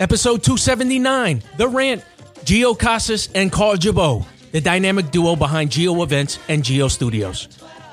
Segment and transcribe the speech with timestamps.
[0.00, 2.02] Episode 279, The Rant,
[2.44, 7.46] Gio Casas and Carl Gibuard, the dynamic duo behind Geo Events and Geo Studios.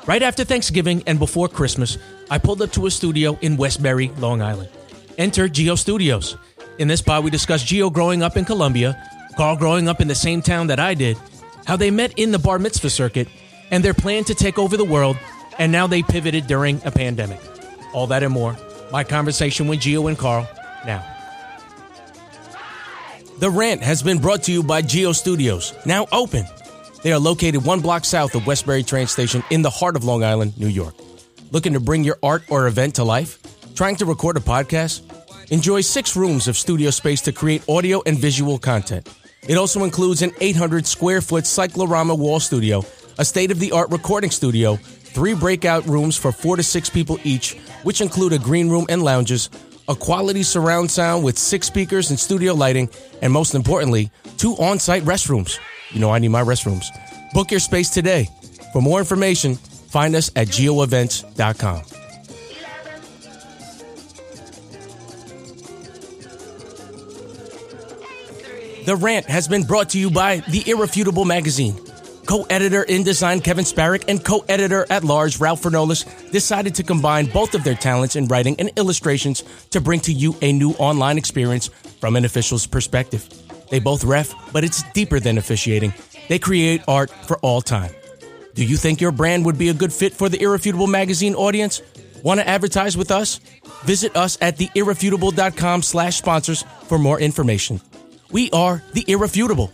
[0.07, 1.99] Right after Thanksgiving and before Christmas,
[2.31, 4.69] I pulled up to a studio in Westbury, Long Island.
[5.19, 6.37] Enter Geo Studios.
[6.79, 8.99] In this pod, we discuss Geo growing up in Colombia,
[9.37, 11.17] Carl growing up in the same town that I did,
[11.67, 13.27] how they met in the bar mitzvah circuit,
[13.69, 15.17] and their plan to take over the world,
[15.59, 17.39] and now they pivoted during a pandemic.
[17.93, 18.57] All that and more.
[18.91, 20.49] My conversation with Geo and Carl
[20.83, 21.05] now.
[23.41, 26.45] The Rant has been brought to you by Geo Studios, now open.
[27.01, 30.23] They are located one block south of Westbury train station in the heart of Long
[30.23, 30.93] Island, New York.
[31.49, 33.39] Looking to bring your art or event to life?
[33.73, 35.01] Trying to record a podcast?
[35.49, 39.09] Enjoy six rooms of studio space to create audio and visual content.
[39.47, 42.85] It also includes an 800 square foot cyclorama wall studio,
[43.17, 47.17] a state of the art recording studio, three breakout rooms for four to six people
[47.23, 49.49] each, which include a green room and lounges,
[49.91, 52.89] a quality surround sound with six speakers and studio lighting,
[53.21, 55.59] and most importantly, two on site restrooms.
[55.91, 56.85] You know, I need my restrooms.
[57.33, 58.29] Book your space today.
[58.71, 61.81] For more information, find us at geoevents.com.
[68.85, 71.77] The Rant has been brought to you by The Irrefutable Magazine.
[72.31, 77.25] Co editor InDesign Kevin Sparrick and co editor at large Ralph Fernolis decided to combine
[77.25, 81.17] both of their talents in writing and illustrations to bring to you a new online
[81.17, 81.67] experience
[81.99, 83.27] from an official's perspective.
[83.69, 85.93] They both ref, but it's deeper than officiating.
[86.29, 87.91] They create art for all time.
[88.53, 91.81] Do you think your brand would be a good fit for the Irrefutable Magazine audience?
[92.23, 93.41] Want to advertise with us?
[93.83, 97.81] Visit us at theirrefutable.com slash sponsors for more information.
[98.31, 99.73] We are The Irrefutable.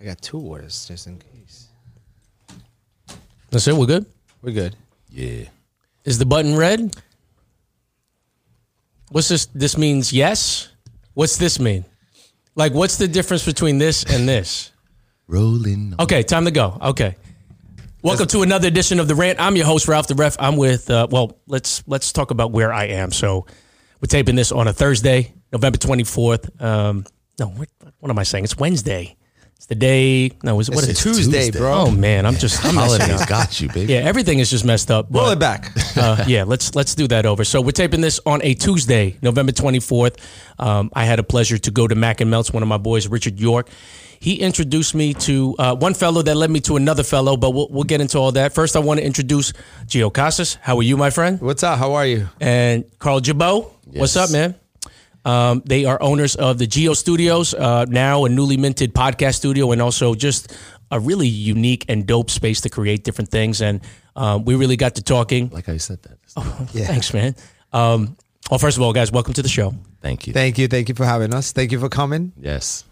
[0.00, 1.68] I got two words just in case.
[3.50, 3.74] That's it.
[3.74, 4.06] We're good.
[4.42, 4.76] We're good.
[5.10, 5.44] Yeah.
[6.04, 6.94] Is the button red?
[9.10, 9.46] What's this?
[9.46, 10.68] This means yes.
[11.14, 11.84] What's this mean?
[12.54, 14.70] Like, what's the difference between this and this?
[15.26, 15.94] Rolling.
[15.98, 16.78] Okay, time to go.
[16.80, 17.16] Okay.
[18.02, 19.40] Welcome to another edition of the Rant.
[19.40, 20.36] I'm your host Ralph the Ref.
[20.38, 20.88] I'm with.
[20.88, 23.10] Uh, well, let's let's talk about where I am.
[23.10, 23.46] So,
[24.00, 26.62] we're taping this on a Thursday, November 24th.
[26.62, 27.04] Um,
[27.40, 28.44] no, what, what am I saying?
[28.44, 29.17] It's Wednesday.
[29.58, 30.30] It's the day.
[30.44, 31.02] No, is it what is It's it?
[31.02, 31.58] Tuesday, Tuesday.
[31.58, 31.72] bro.
[31.74, 32.64] Oh man, I'm just.
[32.64, 33.28] I'm messing Holidays up.
[33.28, 33.92] got you, baby.
[33.92, 35.08] Yeah, everything is just messed up.
[35.10, 35.72] Roll but- it back.
[35.96, 37.42] uh, yeah, let's let's do that over.
[37.44, 40.16] So we're taping this on a Tuesday, November twenty fourth.
[40.60, 42.52] Um, I had a pleasure to go to Mac and Melts.
[42.52, 43.68] One of my boys, Richard York.
[44.20, 47.68] He introduced me to uh, one fellow that led me to another fellow, but we'll,
[47.70, 48.52] we'll get into all that.
[48.52, 49.52] First, I want to introduce
[49.86, 50.54] Gio Casas.
[50.60, 51.40] How are you, my friend?
[51.40, 51.78] What's up?
[51.78, 52.28] How are you?
[52.40, 53.70] And Carl Gibuard.
[53.86, 54.16] What's Yes.
[54.16, 54.54] up, man?
[55.28, 59.72] Um, they are owners of the Geo Studios, uh, now a newly minted podcast studio,
[59.72, 60.56] and also just
[60.90, 63.60] a really unique and dope space to create different things.
[63.60, 63.80] And
[64.16, 65.50] um, we really got to talking.
[65.50, 66.18] Like I said that.
[66.36, 66.86] Oh, Yeah.
[66.86, 67.34] Thanks, man.
[67.72, 68.16] Um,
[68.50, 69.74] well, first of all, guys, welcome to the show.
[70.00, 70.32] Thank you.
[70.32, 70.66] Thank you.
[70.68, 71.52] Thank you for having us.
[71.52, 72.32] Thank you for coming.
[72.40, 72.84] yes.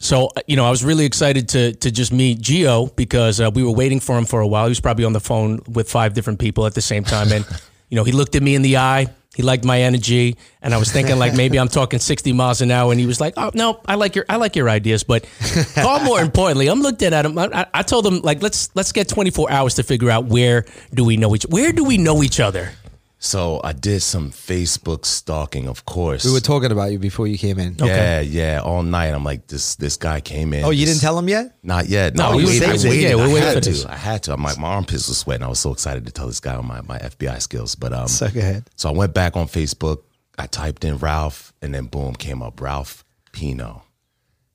[0.00, 3.50] So, uh, you know, I was really excited to to just meet Gio because uh,
[3.52, 4.66] we were waiting for him for a while.
[4.66, 7.44] He was probably on the phone with five different people at the same time, and
[7.88, 9.06] you know, he looked at me in the eye.
[9.38, 12.72] He liked my energy, and I was thinking like maybe I'm talking 60 miles an
[12.72, 15.26] hour, and he was like, "Oh no, I like your I like your ideas." But
[15.26, 17.38] far more importantly, I'm looked at him.
[17.38, 20.64] I, I- I told him like let's let's get 24 hours to figure out where
[20.92, 22.72] do we know each where do we know each other.
[23.20, 26.24] So I did some Facebook stalking, of course.
[26.24, 27.74] We were talking about you before you came in.
[27.80, 29.08] yeah, yeah, all night.
[29.08, 30.64] I'm like, this this guy came in.
[30.64, 31.56] Oh, you this- didn't tell him yet?
[31.64, 32.14] Not yet.
[32.14, 32.68] No, No, we I were waited.
[32.68, 32.94] I saving it.
[32.94, 33.08] waited.
[33.10, 33.70] Yeah, we're I waiting had for to.
[33.70, 33.84] this.
[33.86, 34.36] I had to.
[34.36, 35.44] My, my armpits were sweating.
[35.44, 37.74] I was so excited to tell this guy on my, my FBI skills.
[37.74, 38.70] But um, So go ahead.
[38.76, 40.02] So I went back on Facebook.
[40.38, 43.82] I typed in Ralph, and then boom, came up Ralph Pino.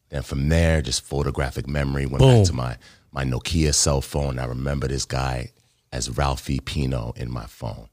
[0.08, 2.38] Then from there, just photographic memory went Boom.
[2.40, 2.78] back to my
[3.12, 4.40] my Nokia cell phone.
[4.40, 5.52] I remember this guy
[5.92, 7.90] as Ralphie Pino in my phone.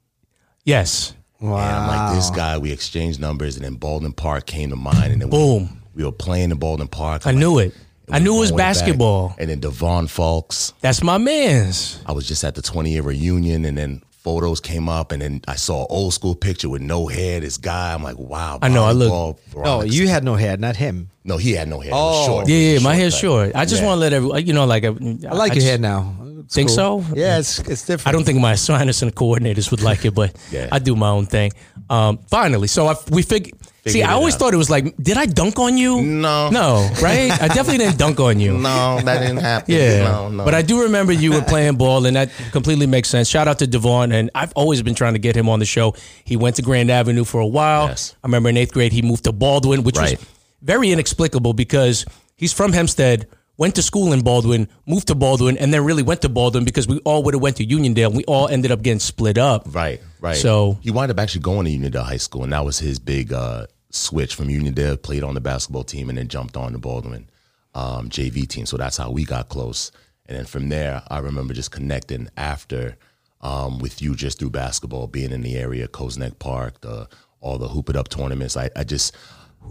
[0.64, 4.76] Yes, And I'm like, this guy, we exchanged numbers, and then Baldwin Park came to
[4.76, 5.12] mind.
[5.12, 5.80] And then Boom.
[5.94, 7.26] We, were playing in Baldwin Park.
[7.26, 7.74] I I'm knew like, it.
[8.12, 8.74] I knew it was going back.
[8.74, 9.34] basketball.
[9.38, 10.72] And then Devon Falks.
[10.80, 12.00] That's my man's.
[12.06, 15.40] I was just at the 20 year reunion, and then photos came up, and then
[15.48, 17.40] I saw an old school picture with no hair.
[17.40, 18.58] This guy, I'm like, wow.
[18.62, 21.08] I know, I look- volleyball, Oh, you had no hair, not him.
[21.24, 21.90] No, he had no hair.
[21.92, 22.18] It Oh.
[22.18, 22.48] was short.
[22.48, 23.20] Yeah, yeah, my Short hair's cut.
[23.20, 23.52] short.
[23.54, 23.88] I just Yeah.
[23.88, 24.90] want to let everyone, you know, like I, I
[25.34, 26.14] like your just- hair now.
[26.50, 27.02] It's Think cool.
[27.04, 27.04] so?
[27.14, 28.08] Yeah, it's it's different.
[28.08, 30.66] I don't think my assignors and coordinators would like it, but Yeah.
[30.72, 31.52] I do my own thing.
[31.88, 33.54] Um, finally, so I, we fig.
[33.86, 34.40] See, I always out.
[34.40, 36.02] thought it was like, did I dunk on you?
[36.02, 36.50] No.
[36.50, 37.30] No, right?
[37.40, 38.58] I definitely didn't dunk on you.
[38.70, 39.74] No, that didn't happen.
[39.74, 40.44] Yeah, No, no.
[40.44, 43.28] but I do remember you were playing ball, and that completely makes sense.
[43.28, 45.94] Shout out to Devon, and I've always been trying to get him on the show.
[46.24, 47.86] He went to Grand Avenue for a while.
[47.88, 48.14] Yes.
[48.24, 50.18] I remember in eighth grade he moved to Baldwin, which Right.
[50.18, 50.28] was
[50.62, 52.04] very inexplicable because
[52.36, 53.28] he's from Hempstead,
[53.60, 56.88] went to school in Baldwin, moved to Baldwin, and then really went to Baldwin because
[56.88, 58.06] we all would have went to Uniondale.
[58.06, 59.64] and We all ended up getting split up.
[59.66, 60.38] Right, right.
[60.38, 63.34] So- he wound up actually going to Uniondale High School, and that was his big
[63.34, 65.00] uh, switch from Uniondale.
[65.00, 67.28] Played on the basketball team, and then jumped on the Baldwin
[67.74, 68.64] um, JV team.
[68.64, 69.92] So that's how we got close.
[70.24, 72.96] And then from there, I remember just connecting after
[73.42, 75.86] um, with you just through basketball, being in the area,
[76.16, 77.08] Neck Park, the
[77.40, 78.56] all the hoop it up tournaments.
[78.56, 79.14] I, I just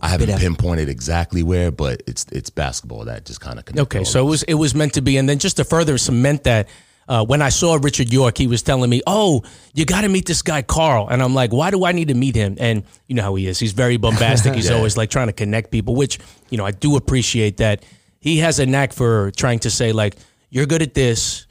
[0.02, 3.66] I haven't pinpointed exactly where, but it's it's basketball that just kind of.
[3.78, 6.44] Okay, so it was it was meant to be, and then just to further cement
[6.46, 6.70] that,
[7.08, 9.44] uh, when I saw Richard York, he was telling me, "Oh,
[9.74, 12.14] you got to meet this guy Carl," and I'm like, "Why do I need to
[12.14, 14.54] meet him?" And you know how he is; he's very bombastic.
[14.60, 16.20] He's always like trying to connect people, which
[16.50, 17.84] you know I do appreciate that
[18.20, 20.16] he has a knack for trying to say like,
[20.50, 21.46] "You're good at this."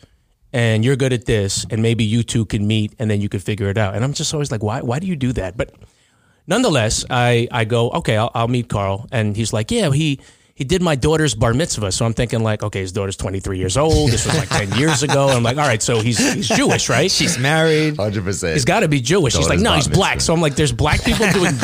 [0.51, 3.39] And you're good at this, and maybe you two can meet, and then you can
[3.39, 3.95] figure it out.
[3.95, 4.81] And I'm just always like, why?
[4.81, 5.59] Why do you do that?
[5.59, 5.75] But
[6.49, 9.07] nonetheless, I, I go, okay, I'll, I'll meet Carl.
[9.13, 10.19] And he's like, yeah, he,
[10.59, 11.93] he did my daughter's bar mitzvah.
[11.93, 14.11] So I'm thinking like, okay, his daughter's 23 years old.
[14.11, 15.29] This was like 10 years ago.
[15.29, 17.09] And I'm like, all right, so he's, he's Jewish, right?
[17.09, 17.97] She's married.
[17.97, 18.55] hundred percent.
[18.55, 19.37] He's got to be Jewish.
[19.37, 20.17] He's like, no, he's black.
[20.17, 20.27] mitzvah.
[20.27, 21.55] So I'm like, there's black people doing,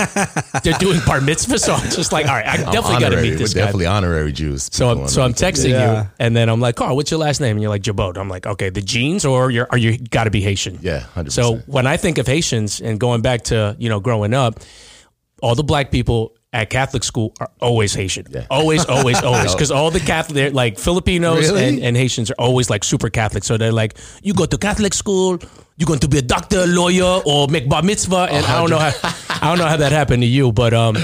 [0.62, 1.58] they're doing bar mitzvah.
[1.58, 3.64] So I'm just like, all right, I definitely got to meet this We're guy.
[3.66, 4.68] definitely honorary Jews.
[4.72, 6.02] So I'm, so I'm texting Yeah.
[6.04, 7.56] you, and then I'm like, Carl, what's your last name?
[7.56, 8.16] And you're like, Gibuard.
[8.16, 10.78] I'm like, okay, the genes, or you're, are you got to be Haitian?
[10.82, 14.34] Yeah, hundred So when I think of Haitians and going back to you know growing
[14.34, 14.60] up,
[15.42, 18.26] all the black people at Catholic school are always Haitian.
[18.48, 19.52] Always, always, always.
[19.52, 21.68] Because all the Catholic, like Filipinos Really?
[21.68, 23.42] and, and Haitians are always like super Catholic.
[23.42, 25.38] So they're like, you go to Catholic school,
[25.76, 28.28] you're going to be a doctor, lawyer, or make bar mitzvah.
[28.30, 28.92] And I don't know how
[29.42, 30.96] I don't know how that happened to you, but um,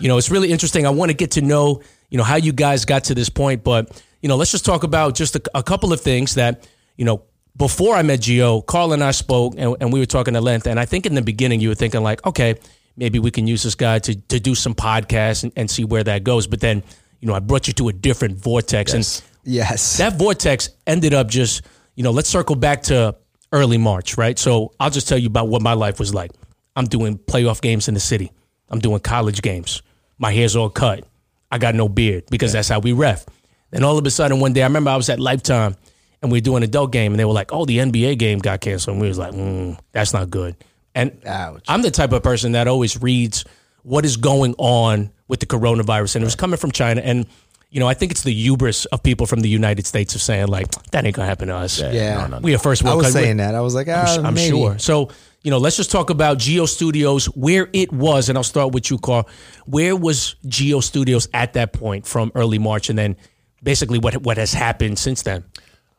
[0.00, 0.86] you know, it's really interesting.
[0.86, 3.62] I want to get to know you know how you guys got to this point,
[3.62, 6.66] but you know, let's just talk about just a, a couple of things that
[6.96, 7.22] you know
[7.58, 10.66] before I met Gio, Carl and I spoke and, and we were talking at length.
[10.66, 12.56] And I think in the beginning you were thinking like, okay,
[12.96, 16.04] maybe we can use this guy to, to do some podcasts and, and see where
[16.04, 16.46] that goes.
[16.46, 16.82] But then,
[17.20, 18.94] you know, I brought you to a different vortex.
[18.94, 19.22] Yes.
[19.44, 19.98] Yes.
[19.98, 21.62] That vortex ended up just,
[21.94, 23.16] you know, let's circle back to
[23.52, 24.38] early March, right?
[24.38, 26.32] So I'll just tell you about what my life was like.
[26.76, 28.32] I'm doing playoff games in the city.
[28.68, 29.82] I'm doing college games.
[30.18, 31.04] My hair's all cut.
[31.50, 33.24] I got no beard because that's how we ref.
[33.70, 35.76] Then all of a sudden one day, I remember I was at Lifetime
[36.22, 38.38] and we were doing an adult game and they were like, oh, the NBA game
[38.38, 38.94] got canceled.
[38.94, 40.56] And we was like, mm, that's not good.
[40.94, 41.64] And Ouch.
[41.68, 43.44] I'm the type of person that always reads
[43.82, 46.16] what is going on with the coronavirus.
[46.16, 47.00] And it was coming from China.
[47.00, 47.26] And,
[47.70, 50.48] you know, I think it's the hubris of people from the United States of saying,
[50.48, 51.80] like, that ain't going to happen to us.
[51.80, 52.14] Yeah.
[52.14, 52.38] No, no, no.
[52.38, 53.22] We are first world I was country.
[53.22, 53.54] saying that.
[53.54, 54.50] I was like, ah, I'm maybe.
[54.50, 54.78] sure.
[54.78, 55.10] So,
[55.42, 58.90] you know, let's just talk about Geo Studios, where it was, and I'll start with
[58.90, 59.28] you, Carl.
[59.66, 63.16] Where was Geo Studios at that point from early March, and then
[63.62, 65.44] basically what what has happened since then?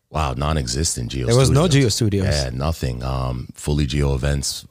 [0.10, 1.28] Wow, non-existent Geo.
[1.28, 2.26] There was no Geo Studios.
[2.26, 3.04] Yeah, nothing.
[3.04, 4.66] Um, fully Geo events,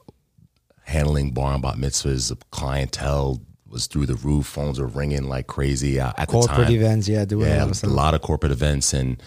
[0.85, 2.29] handling bar and bat mitzvahs.
[2.29, 4.45] The clientele was through the roof.
[4.47, 6.75] Phones were ringing like crazy uh, at the Corporate time.
[6.75, 9.21] events, yeah, doing a yeah, lot of a lot of corporate events, and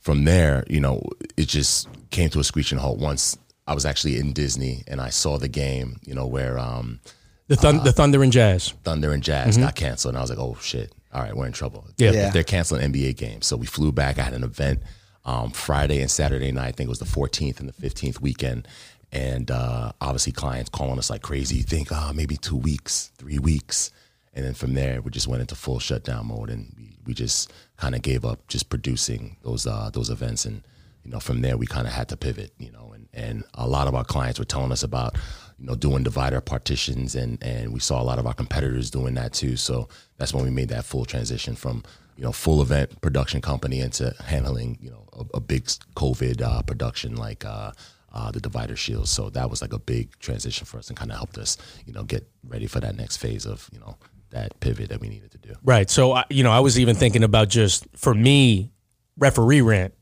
[0.00, 1.02] from there, you know,
[1.36, 2.98] it just came to a screeching halt.
[2.98, 3.36] Once
[3.66, 6.98] I was actually in Disney and I saw the game, you know, where um,
[7.46, 8.70] The thun- the Thunder and Jazz.
[8.82, 10.92] Thunder and Jazz got canceled, and I was like, "Oh shit!
[11.12, 12.10] All right, we're in trouble." Yeah.
[12.12, 12.30] Yeah.
[12.30, 14.18] They're canceling NBA games, so we flew back.
[14.18, 14.80] I had an event
[15.24, 16.68] um, Friday and Saturday night.
[16.68, 18.66] I think it was the 14th and the 15th weekend,
[19.12, 21.56] and uh, obviously clients calling us like crazy.
[21.56, 23.90] You think, oh, maybe two weeks, three weeks,
[24.34, 27.52] and then from there we just went into full shutdown mode, and we, we just
[27.76, 30.62] kind of gave up just producing those uh, those events, and
[31.04, 33.68] you know from there we kind of had to pivot, you know, and and a
[33.68, 35.16] lot of our clients were telling us about
[35.62, 39.14] you know, doing divider partitions, and and we saw a lot of our competitors doing
[39.14, 39.56] that too.
[39.56, 41.84] So that's when we made that full transition from
[42.16, 46.62] you know full event production company into handling you know a, a big COVID uh,
[46.62, 47.72] production like uh,
[48.12, 49.10] uh, the divider shields.
[49.10, 51.92] So that was like a big transition for us and kind of helped us you
[51.92, 53.96] know get ready for that next phase of you know
[54.30, 55.54] that pivot that we needed to do.
[55.62, 55.90] Right.
[55.90, 58.70] So, I- you know, I was even thinking about just for me,
[59.18, 59.92] referee rant.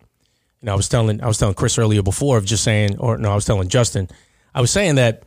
[0.63, 3.17] You know, I was telling I was telling Chris earlier before of just saying, or
[3.19, 4.09] no, I was telling Justin,
[4.55, 5.23] I was saying that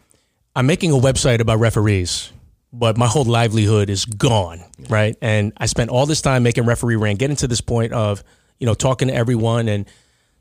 [0.55, 2.31] I'm making a website about referees,
[2.71, 5.15] but my whole livelihood is gone, right?
[5.21, 8.23] And I spent all this time making referee rant, getting to this point of,
[8.59, 9.85] you know, talking to everyone, and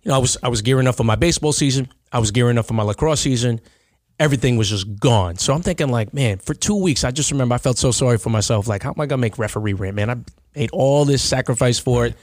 [0.02, 2.58] you know, I was I was gearing up for my baseball season, I was gearing
[2.58, 3.60] up for my lacrosse season.
[4.18, 5.36] Everything was just gone.
[5.36, 8.18] So I'm thinking, like, man, for two weeks, I just remember I felt so sorry
[8.18, 8.68] for myself.
[8.68, 10.10] Like, how am I gonna make referee rent, man?
[10.10, 10.16] I
[10.54, 12.14] made all this sacrifice for it,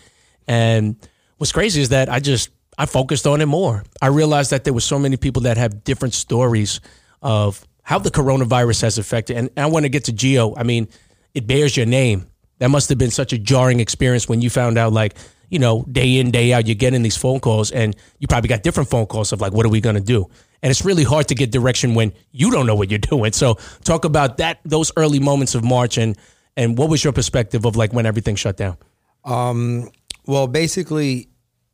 [0.47, 0.95] and
[1.37, 3.83] what's crazy is that I just I focused on it more.
[4.01, 6.79] I realized that there were so many people that have different stories
[7.21, 9.35] of how the coronavirus has affected.
[9.35, 10.55] And I want to get to Geo.
[10.55, 10.87] I mean,
[11.33, 12.27] it bears your name.
[12.59, 15.15] That must have been such a jarring experience when you found out, like,
[15.49, 18.63] you know, day in, day out, you're getting these phone calls, and you probably got
[18.63, 20.29] different phone calls of like, what are we going to do?
[20.61, 23.31] And it's really hard to get direction when you don't know what you're doing.
[23.31, 26.17] So, talk about that, those early moments of March, and
[26.55, 28.77] and what was your perspective of like when everything shut down?
[29.25, 29.89] Um,
[30.25, 31.29] well, basically,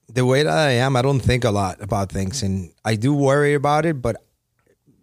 [0.08, 3.14] the way that I am, I don't think a lot about things, and I do
[3.14, 4.02] worry about it.
[4.02, 4.24] But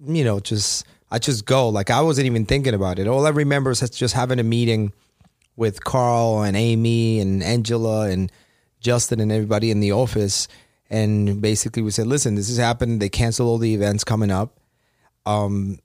[0.07, 1.69] you know, just I just go.
[1.69, 3.07] Like I wasn't even thinking about it.
[3.07, 4.93] All I remember is just having a meeting
[5.57, 8.33] with Carl and Amy and Angela and
[8.83, 10.49] Justin and everybody in the office,
[10.91, 13.01] and basically we said, "Listen, this has happened.
[13.01, 14.61] They canceled all the events coming up."
[15.25, 15.79] Um,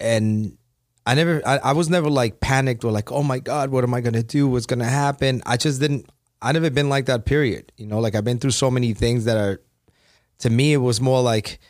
[0.00, 0.56] and
[1.06, 3.94] I never, I, I was never like panicked or like, oh my God, what am
[3.94, 4.48] I gonna do?
[4.48, 5.42] What's gonna happen?
[5.46, 6.08] I just didn't.
[6.40, 7.24] I never been like that.
[7.24, 7.70] Period.
[7.76, 9.60] You know, like I've been through so many things that are.
[10.40, 11.60] To me, it was more like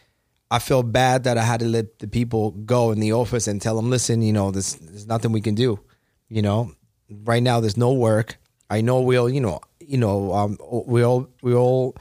[0.50, 3.60] I felt bad that I had to let the people go in the office and
[3.60, 5.80] tell them, listen, you know, there's nothing we can do.
[6.28, 6.72] You know,
[7.10, 8.38] right now there's no work.
[8.70, 9.60] I know we'll, you know,
[9.92, 10.56] you know, um,
[10.86, 11.94] we all, we all,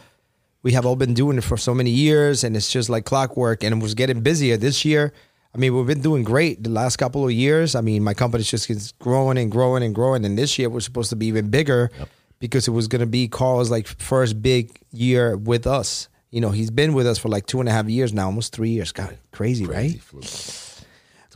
[0.64, 3.64] we have all been doing it for so many years, and it's just like clockwork.
[3.66, 5.12] And it was getting busier this year.
[5.54, 7.76] I mean, we've been doing great the last couple of years.
[7.76, 10.24] I mean, my company's just keeps growing and growing and growing.
[10.24, 11.92] And this year was supposed to be even bigger
[12.40, 16.08] because it was going to be Carl's like first big year with us.
[16.30, 18.56] You know, he's been with us for like two and a half years now, almost
[18.56, 18.94] three years.
[18.94, 20.00] God, crazy, right?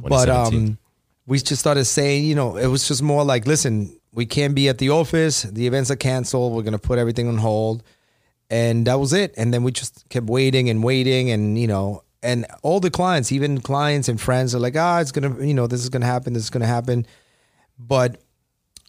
[0.01, 0.77] But um,
[1.25, 4.69] we just started saying, you know, it was just more like, listen, we can't be
[4.69, 5.43] at the office.
[5.43, 6.53] The events are canceled.
[6.53, 7.83] We're gonna put everything on hold,
[8.49, 9.33] and that was it.
[9.37, 13.31] And then we just kept waiting and waiting, and you know, and all the clients,
[13.31, 16.33] even clients and friends, are like, ah, it's gonna, you know, this is gonna happen.
[16.33, 17.05] This is gonna happen.
[17.77, 18.21] But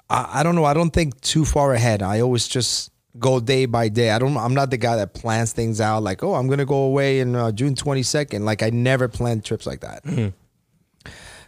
[0.09, 0.65] I, I don't know.
[0.65, 2.03] I don't think too far ahead.
[2.03, 4.11] I always just go day by day.
[4.11, 4.37] I don't.
[4.37, 6.05] I'm not the guy that plans things out.
[6.05, 8.43] Like, oh, I'm gonna go away in uh, June 22nd.
[8.43, 10.05] Like, I never planned trips like that.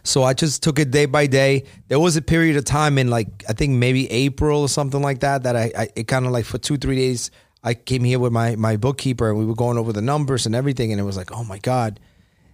[0.03, 1.65] So I just took it day by day.
[1.87, 5.19] There was a period of time in like I think maybe April or something like
[5.19, 7.31] that that I, I it kind of like for two three days
[7.63, 10.55] I came here with my my bookkeeper and we were going over the numbers and
[10.55, 11.99] everything and it was like oh my god.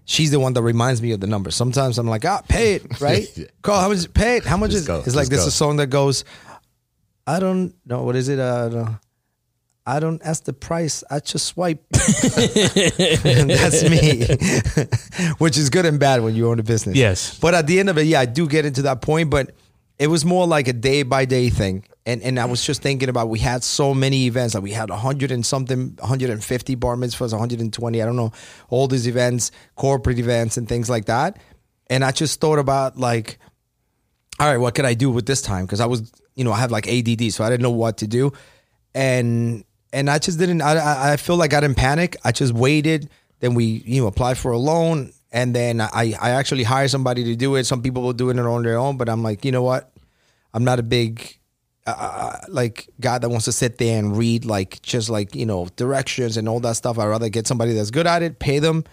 [0.07, 1.55] She's the one that reminds me of the numbers.
[1.55, 3.25] Sometimes I'm like, ah, pay it, right?
[3.35, 3.45] Yeah.
[3.63, 4.13] Carl, how much?
[4.13, 4.45] Pay it.
[4.45, 4.85] How much is?
[4.85, 5.47] go, It's like just this go.
[5.47, 6.23] a song that goes,
[7.25, 8.37] I don't know what is it.
[8.39, 8.89] Uh.
[9.87, 11.03] I don't ask the price.
[11.11, 11.83] I just swipe.
[11.91, 14.25] That's me,
[15.37, 16.95] which is good and bad when you own a business.
[16.95, 17.37] Yes.
[17.39, 19.51] But at the end of it, yeah, I do get into that point, but
[19.99, 21.85] it was more like a day by day thing.
[22.07, 24.89] And and I was just thinking about we had so many events, like we had
[24.89, 28.31] hundred and something, 150 bar mitzvahs, 120, I don't know,
[28.69, 31.39] all these events, corporate events and things like that.
[31.87, 33.37] And I just thought about like,
[34.39, 35.65] all right, what could I do with this time?
[35.65, 38.07] Because I was, you know, I have like ADD, so I didn't know what to
[38.07, 38.33] do,
[38.93, 39.63] and
[39.95, 40.61] and I just didn't.
[40.61, 42.17] I I- feel like I didn't panic.
[42.23, 43.09] I just waited.
[43.39, 47.23] Then we, you know, applied for a loan, and then I I actually hired somebody
[47.23, 47.63] to do it.
[47.65, 49.91] Some people will do it on their own, but I'm like, you know what?
[50.53, 51.37] I'm not a big
[51.87, 55.67] uh, like guy that wants to sit there and read like just like you know
[55.75, 56.97] directions and all that stuff.
[56.99, 58.83] I'd rather get somebody that's good at it, pay them,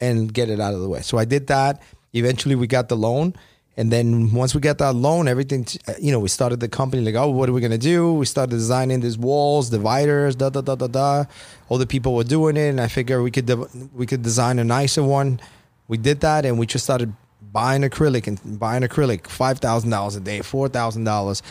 [0.00, 1.00] and get it out of the way.
[1.02, 1.82] So I did that.
[2.12, 3.34] Eventually, we got the loan,
[3.76, 5.66] and then once we got that loan, everything
[6.00, 7.02] you know, we started the company.
[7.02, 8.12] Like, oh, what are we gonna do?
[8.14, 11.24] We started designing these walls, dividers, da da da da da.
[11.68, 14.58] All the people were doing it, and I figured we could de- we could design
[14.58, 15.40] a nicer one.
[15.88, 17.12] We did that, and we just started
[17.52, 21.42] buying acrylic and buying acrylic, five thousand dollars a day, four thousand dollars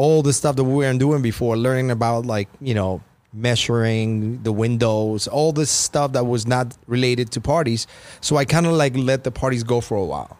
[0.00, 3.02] all the stuff that we weren't doing before, learning about like, you know,
[3.34, 7.86] measuring the windows, all this stuff that was not related to parties.
[8.22, 10.38] So I kind of like let the parties go for a while.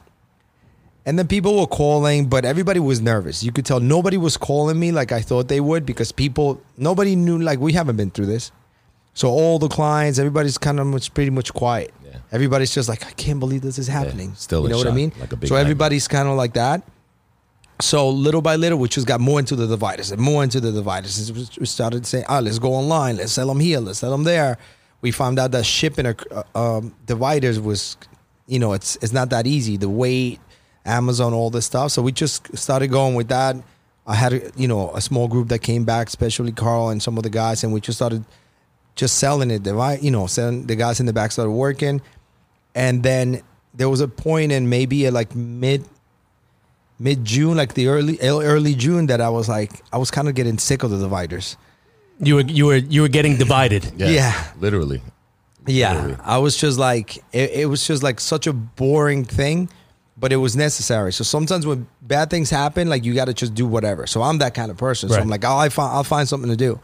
[1.11, 3.43] And then people were calling, but everybody was nervous.
[3.43, 7.17] You could tell nobody was calling me like I thought they would because people, nobody
[7.17, 8.52] knew, like, we haven't been through this.
[9.14, 11.93] So all the clients, everybody's kind of much, pretty much quiet.
[12.05, 12.19] Yeah.
[12.31, 14.35] Everybody's just like, I can't believe this is happening.
[14.37, 15.12] still you know what I mean?
[15.19, 16.85] like a big so everybody's kind of like that.
[17.81, 20.71] So little by little, we just got more into the dividers and more into the
[20.71, 21.33] dividers.
[21.59, 23.17] We started saying, "Ah, let's go online.
[23.17, 23.81] Let's sell them here.
[23.81, 24.59] Let's sell them there."
[25.00, 27.97] We found out that shipping a, uh, um, dividers was,
[28.47, 29.76] you know, it's it's not that easy.
[29.76, 30.38] The weight,
[30.84, 31.92] Amazon, all this stuff.
[31.92, 33.56] So we just started going with that.
[34.06, 37.22] I had, you know, a small group that came back, especially Carl and some of
[37.22, 38.25] the guys, and we just started
[38.96, 39.62] just selling it.
[39.62, 42.00] Divide, you know, selling the guys in the back started working,
[42.75, 43.42] and then
[43.75, 45.84] there was a point in maybe uh, like mid
[46.99, 50.34] mid June, like the early early June, that I was like, I was kind of
[50.34, 51.56] getting sick of the dividers.
[52.18, 53.84] You were you were you were getting divided.
[53.96, 54.44] Yeah, Yeah.
[54.58, 55.02] literally.
[55.66, 56.16] Yeah, Literally.
[56.25, 59.68] I was just like, it, it was just like such a boring thing,
[60.20, 61.12] but it was necessary.
[61.14, 64.06] So sometimes when bad things happen, like you got to just do whatever.
[64.06, 65.08] So I'm that kind of person.
[65.08, 66.78] So I'm like, oh, I find, I'll find something to do.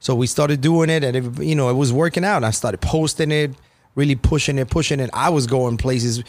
[0.00, 2.42] So we started doing it, and it, you know, it was working out.
[2.42, 3.52] I started posting it,
[3.94, 5.10] really pushing it, pushing it.
[5.12, 6.24] I was going places.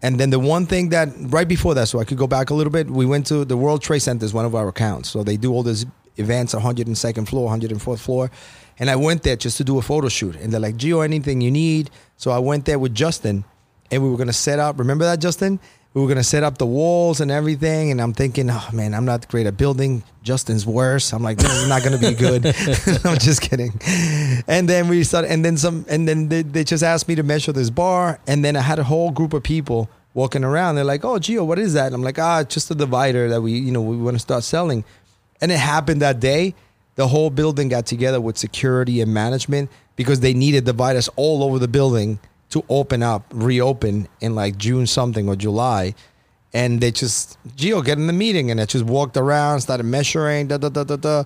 [0.00, 2.54] And then the one thing that right before that, so I could go back a
[2.54, 5.10] little bit, we went to the World Trade Center is one of our accounts.
[5.10, 5.84] So they do all these
[6.16, 8.30] events, 102nd floor, 104th floor.
[8.78, 10.36] And I went there just to do a photo shoot.
[10.36, 11.90] And they're like, Gio, anything you need.
[12.16, 13.44] So I went there with Justin
[13.90, 14.78] and we were gonna set up.
[14.78, 15.60] Remember that, Justin?
[15.92, 17.90] We were gonna set up the walls and everything.
[17.90, 20.04] And I'm thinking, oh man, I'm not great at building.
[20.22, 21.12] Justin's worse.
[21.12, 22.46] I'm like, this is not gonna be good.
[23.04, 23.72] I'm just kidding.
[24.46, 27.24] And then we started, and then some, and then they, they just asked me to
[27.24, 28.20] measure this bar.
[28.28, 30.76] And then I had a whole group of people walking around.
[30.76, 31.86] They're like, oh, Gio, what is that?
[31.86, 34.20] And I'm like, ah, it's just a divider that we, you know, we want to
[34.20, 34.84] start selling.
[35.40, 36.54] And it happened that day.
[36.96, 41.58] The whole building got together with security and management because they needed dividers all over
[41.58, 45.94] the building to open up, reopen in like June something or July.
[46.52, 48.50] And they just, Gio, get in the meeting.
[48.50, 51.24] And I just walked around, started measuring, da da da da da.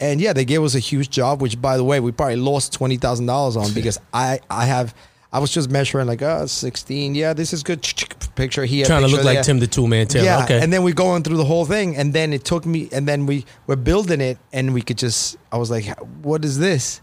[0.00, 2.72] And yeah, they gave us a huge job, which by the way, we probably lost
[2.72, 4.94] twenty thousand dollars on because I I have
[5.32, 7.82] I was just measuring like oh 16 yeah this is good
[8.34, 9.44] picture here Trying to picture look like.
[9.44, 10.26] Tim the Tool Man Taylor.
[10.26, 10.60] Yeah, okay.
[10.60, 13.26] and then we're going through the whole thing, and then it took me, and then
[13.26, 15.86] we were building it, and we could just, I was like,
[16.22, 17.00] what is this?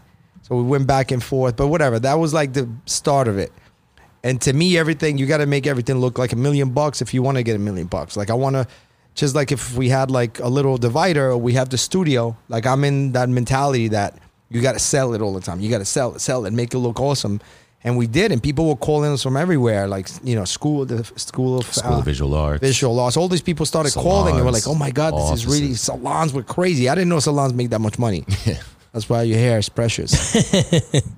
[0.50, 2.00] So we went back and forth, but whatever.
[2.00, 3.52] That was like the start of it.
[4.24, 7.14] And to me, everything you got to make everything look like a million bucks if
[7.14, 8.16] you want to get a million bucks.
[8.16, 8.66] Like I want to,
[9.14, 12.36] just like if we had like a little divider, or we have the studio.
[12.48, 15.60] Like I'm in that mentality that you got to sell it all the time.
[15.60, 17.40] You got to sell it, sell it, make it look awesome.
[17.84, 21.04] And we did, and people were calling us from everywhere, like you know, school, the
[21.14, 22.60] school of School uh, of Visual Arts.
[22.60, 23.16] visual arts.
[23.16, 26.34] All these people started calling and were like, "Oh my god, this is really salons
[26.34, 28.26] were crazy." I didn't know salons make that much money.
[28.92, 30.36] That's why your hair is precious.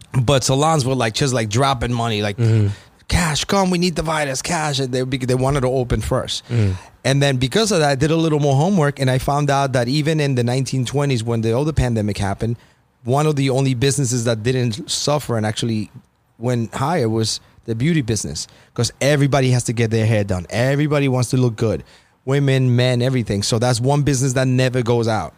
[0.23, 2.69] but salons were like just like dropping money, like mm-hmm.
[3.09, 4.79] cash, come, we need dividers, cash.
[4.79, 6.45] And they they wanted to open first.
[6.49, 6.73] Mm-hmm.
[7.05, 9.73] And then because of that, I did a little more homework, and I found out
[9.73, 12.57] that even in the 1920s, when the other pandemic happened,
[13.05, 15.91] one of the only businesses that didn't suffer and actually
[16.39, 20.47] went higher was the beauty business because everybody has to get their hair done.
[20.51, 21.85] Everybody wants to look good,
[22.25, 23.43] women, men, everything.
[23.43, 25.35] So that's one business that never goes out.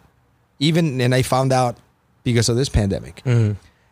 [0.59, 1.79] Even and I found out
[2.25, 3.23] because of this pandemic.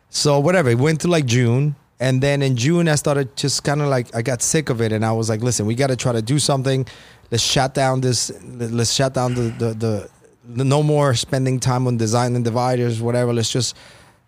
[0.09, 1.75] So whatever, it went to like June.
[1.99, 4.91] And then in June, I started just kind of like, I got sick of it.
[4.91, 6.85] And I was like, listen, we got to try to do something.
[7.31, 10.09] Let's shut down this, let's shut down the, the, the,
[10.43, 13.31] the no more spending time on designing dividers, whatever.
[13.33, 13.75] Let's just,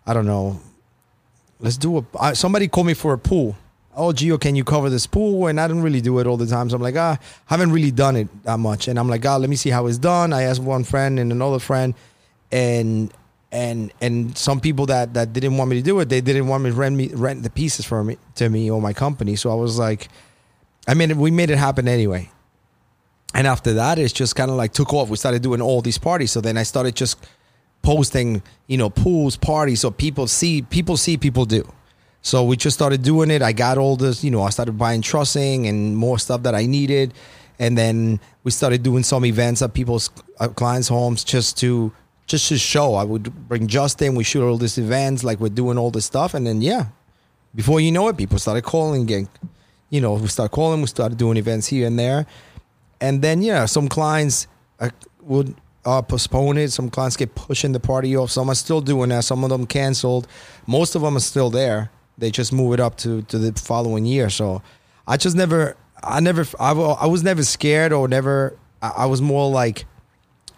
[0.06, 0.58] I don't know,
[1.60, 3.56] let's do a, I, somebody called me for a pool.
[3.94, 5.46] Oh, Gio, can you cover this pool?
[5.46, 6.68] And I don't really do it all the time.
[6.68, 8.88] So I'm like, ah, haven't really done it that much.
[8.88, 10.32] And I'm like, ah, let me see how it's done.
[10.32, 11.94] I asked one friend and another friend,
[12.50, 13.12] and
[13.56, 16.62] and and some people that that didn't want me to do it, they didn't want
[16.62, 19.34] me to rent me rent the pieces for me to me or my company.
[19.34, 20.08] So I was like,
[20.86, 22.30] I mean, we made it happen anyway.
[23.34, 25.08] And after that, it's just kind of like took off.
[25.08, 26.32] We started doing all these parties.
[26.32, 27.16] So then I started just
[27.82, 31.62] posting, you know, pools, parties, so people see, people see, people do.
[32.20, 33.40] So we just started doing it.
[33.40, 36.66] I got all this, you know, I started buying trussing and more stuff that I
[36.66, 37.14] needed,
[37.58, 41.92] and then we started doing some events at people's uh, clients' homes just to
[42.26, 42.94] just to show.
[42.94, 44.14] I would bring Justin.
[44.14, 46.86] We shoot all these events, like we're doing all this stuff, and then yeah,
[47.54, 49.28] before you know it, people started calling again.
[49.90, 50.80] You know, we start calling.
[50.80, 52.26] We started doing events here and there,
[53.00, 54.48] and then yeah, some clients
[54.80, 54.90] uh,
[55.22, 56.72] would uh, postpone it.
[56.72, 58.30] Some clients get pushing the party off.
[58.30, 59.24] Some are still doing that.
[59.24, 60.26] Some of them canceled.
[60.66, 61.90] Most of them are still there.
[62.18, 64.28] They just move it up to to the following year.
[64.30, 64.62] So
[65.06, 68.58] I just never, I never, I, was never scared or never.
[68.82, 69.86] I was more like.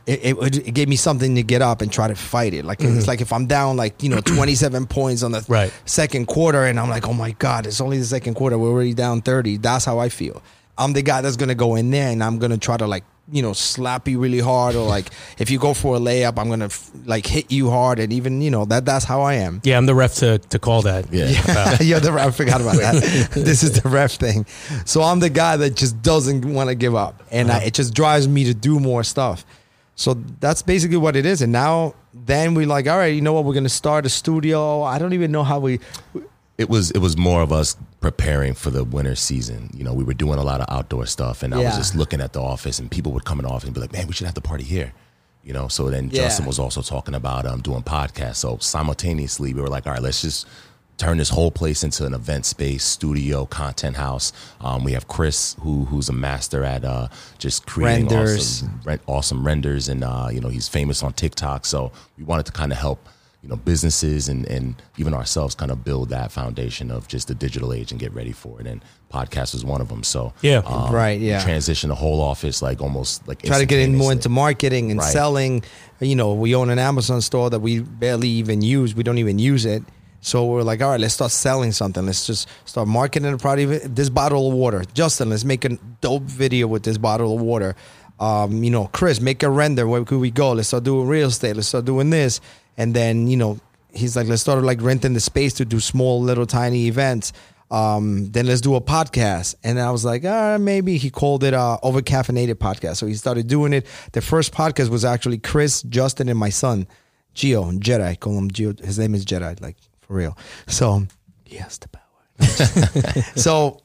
[0.08, 2.64] It, it, it gave me something to get up and try to fight it.
[2.64, 3.08] Like it's mm-hmm.
[3.08, 5.72] like if I'm down like you know 27 points on the Right.
[5.84, 8.56] second quarter and I'm like, oh my God, it's only the second quarter.
[8.58, 9.58] We're already down 30.
[9.58, 10.42] That's how I feel.
[10.78, 13.42] I'm the guy that's gonna go in there and I'm gonna try to like, you
[13.42, 16.66] know, slap you really hard or like if you go for a layup, I'm gonna
[16.66, 19.60] f- like hit you hard and even, you know, that that's how I am.
[19.64, 21.12] yeah, I'm the ref to, to call that.
[21.12, 21.28] Yeah.
[21.80, 23.30] yeah, the, I forgot about that.
[23.34, 24.46] this is the ref thing.
[24.86, 27.58] So I'm the guy that just doesn't want to give up, and uh-huh.
[27.58, 29.44] I, it just drives me to do more stuff.
[29.98, 31.42] So that's basically what it is.
[31.42, 33.44] And now, then we like, all right, you know what?
[33.44, 34.82] We're gonna start a studio.
[34.84, 35.80] I don't even know how we.
[36.56, 39.70] it was it was more of us preparing for the winter season.
[39.74, 41.76] You know, we were doing a lot of outdoor stuff, and I was Yeah.
[41.76, 43.92] just looking at the office, and people would come in the office and be like,
[43.92, 44.92] "Man, we should have the party here."
[45.42, 46.22] You know, so then Yeah.
[46.22, 48.36] Justin was also talking about um, doing podcasts.
[48.36, 50.46] So simultaneously, we were like, "All right, let's just
[50.98, 55.56] turn this whole place into an event space, studio, content house." Um, we have Chris,
[55.60, 57.08] who who's a master at uh,
[57.38, 58.62] just creating Renders.
[58.62, 61.64] awesome, ren- awesome renders, and uh, you know, he's famous on TikTok.
[61.64, 63.08] So we wanted to kind of help
[63.42, 67.34] you know businesses and and even ourselves kind of build that foundation of just the
[67.36, 68.84] digital age and get ready for it and
[69.14, 70.60] podcast was one of them so Yeah.
[70.66, 71.40] um, Right, yeah.
[71.40, 74.98] transition the whole office like almost like try to get in more into marketing and
[74.98, 75.12] Right.
[75.12, 75.62] selling.
[76.00, 78.96] You know, we own an Amazon store that we barely even use.
[78.96, 79.84] We don't even use it.
[80.20, 82.04] So we're like, all right, let's start selling something.
[82.04, 83.94] Let's just start marketing the product.
[83.94, 87.76] This bottle of water, Justin, let's make a dope video with this bottle of water.
[88.20, 89.86] Um, you know, Chris, make a render.
[89.86, 90.52] Where could we go?
[90.52, 91.54] Let's start doing real estate.
[91.54, 92.40] Let's start doing this.
[92.76, 93.60] And then, you know,
[93.92, 97.32] he's like, let's start like renting the space to do small, little, tiny events.
[97.70, 99.54] Um, then let's do a podcast.
[99.62, 102.96] And I was like, ah, maybe he called it uh over caffeinated podcast.
[102.96, 103.86] So he started doing it.
[104.12, 106.88] The first podcast was actually Chris, Justin, and my son,
[107.34, 108.02] Gio, Jedi.
[108.02, 108.78] I call him Gio.
[108.82, 109.76] His name is Jedi, like
[110.08, 110.36] for real.
[110.66, 111.04] So
[111.44, 112.02] he has the power.
[113.36, 113.82] so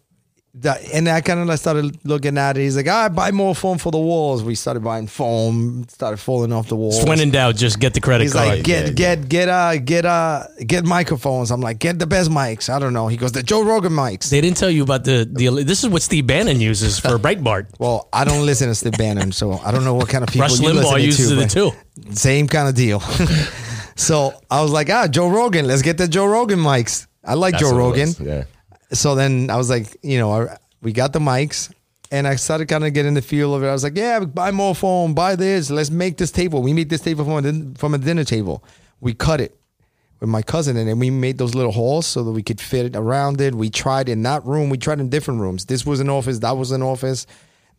[0.93, 2.61] and I kind of started looking at it.
[2.61, 4.43] He's like, ah, buy more foam for the walls.
[4.43, 7.03] We started buying foam, started falling off the walls.
[7.05, 8.47] When in doubt, just get the credit He's card.
[8.47, 11.49] like, get, yeah, get, get, uh, get, uh, get microphones.
[11.49, 12.69] I'm like, get the best mics.
[12.69, 13.07] I don't know.
[13.07, 14.29] He goes, the Joe Rogan mics.
[14.29, 15.63] they didn't tell you about the the.
[15.63, 17.67] This is what Steve Bannon uses for Breitbart.
[17.79, 20.41] Well, I don't listen to Steve Bannon, so I don't know what kind of people
[20.41, 21.39] Rush you Limbaugh listen uses to.
[21.41, 21.71] it too.
[22.13, 23.01] Same kind of deal.
[23.95, 25.67] so I was like, ah, Joe Rogan.
[25.67, 27.07] Let's get the Joe Rogan mics.
[27.23, 28.09] I like That's Joe Rogan.
[28.19, 28.43] Yeah.
[28.91, 31.71] So then I was like, you know, I, we got the mics.
[32.11, 33.67] And I started kind of getting the feel of it.
[33.67, 35.71] I was like, yeah, buy more foam, buy this.
[35.71, 36.61] Let's make this table.
[36.61, 38.63] We made this table from a, din- from a dinner table.
[39.01, 39.57] We cut it
[40.19, 42.85] with my cousin and then we made those little holes so that we could fit
[42.85, 43.55] it around it.
[43.55, 44.69] We tried in that room.
[44.69, 45.65] We tried in different rooms.
[45.65, 46.37] This was an office.
[46.39, 47.25] That was an office.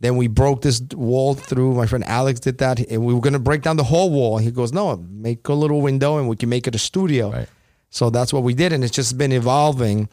[0.01, 1.75] Then we broke this wall through.
[1.75, 2.81] My friend Alex did that.
[2.91, 4.39] And we were going to break down the whole wall.
[4.39, 7.31] He goes, no, make a little window and we can make it a studio.
[7.31, 7.49] Right.
[7.91, 8.73] So that's what we did.
[8.73, 10.09] And it's just been evolving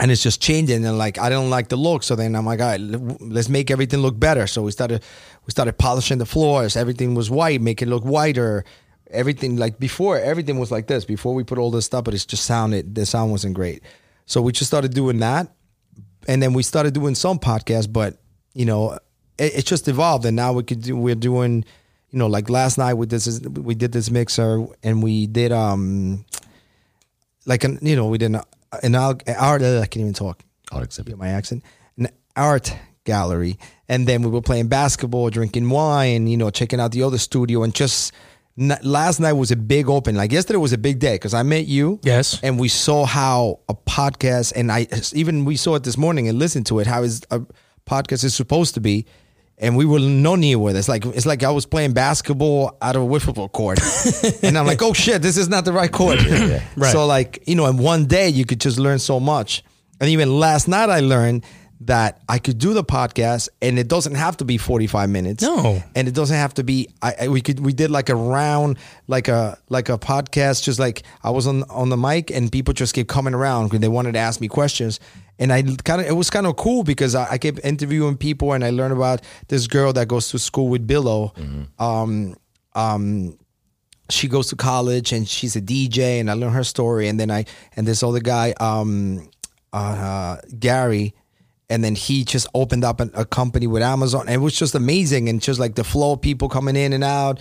[0.00, 2.60] and it's just changing and like i don't like the look so then i'm like
[2.60, 5.02] all right let's make everything look better so we started
[5.46, 8.64] we started polishing the floors everything was white make it look whiter
[9.10, 12.24] everything like before everything was like this before we put all this stuff but it's
[12.24, 13.82] just sounded the sound wasn't great
[14.26, 15.52] so we just started doing that
[16.26, 18.16] and then we started doing some podcasts but
[18.54, 18.92] you know
[19.38, 21.64] it, it just evolved and now we could do we're doing
[22.10, 26.24] you know like last night with this we did this mixer and we did um
[27.46, 28.40] like an you know we did an,
[28.82, 31.16] an art I can't even talk Art exhibit.
[31.18, 31.62] my accent
[31.98, 33.58] an art gallery
[33.88, 37.62] and then we were playing basketball drinking wine you know checking out the other studio
[37.62, 38.12] and just
[38.82, 41.66] last night was a big open like yesterday was a big day because i met
[41.66, 42.38] you Yes.
[42.42, 46.38] and we saw how a podcast and i even we saw it this morning and
[46.38, 47.40] listened to it how is a
[47.90, 49.06] podcast is supposed to be
[49.60, 50.78] and we were no near with it.
[50.78, 53.78] It's like it's like I was playing basketball out of a wiffle ball court,
[54.42, 56.18] and I'm like, oh shit, this is not the right court.
[56.76, 56.92] Right.
[56.92, 59.62] So like you know, in one day you could just learn so much.
[60.00, 61.44] And even last night I learned
[61.82, 65.42] that I could do the podcast, and it doesn't have to be 45 minutes.
[65.42, 65.82] No.
[65.94, 66.88] and it doesn't have to be.
[67.02, 70.78] I, I we could we did like a round, like a like a podcast, just
[70.78, 73.88] like I was on on the mic, and people just kept coming around because they
[73.88, 75.00] wanted to ask me questions.
[75.40, 78.52] And I kind of it was kind of cool because I, I kept interviewing people,
[78.52, 81.32] and I learned about this girl that goes to school with Billo.
[81.78, 82.36] Um,
[82.74, 83.38] um,
[84.10, 87.08] she goes to college and she's a DJ, and I learned her story.
[87.08, 89.30] And then I and this other guy, um,
[89.72, 91.14] uh, Gary,
[91.70, 94.22] and then he just opened up a, a company with Amazon.
[94.22, 97.02] And it was just amazing, and just like the flow of people coming in and
[97.02, 97.40] out.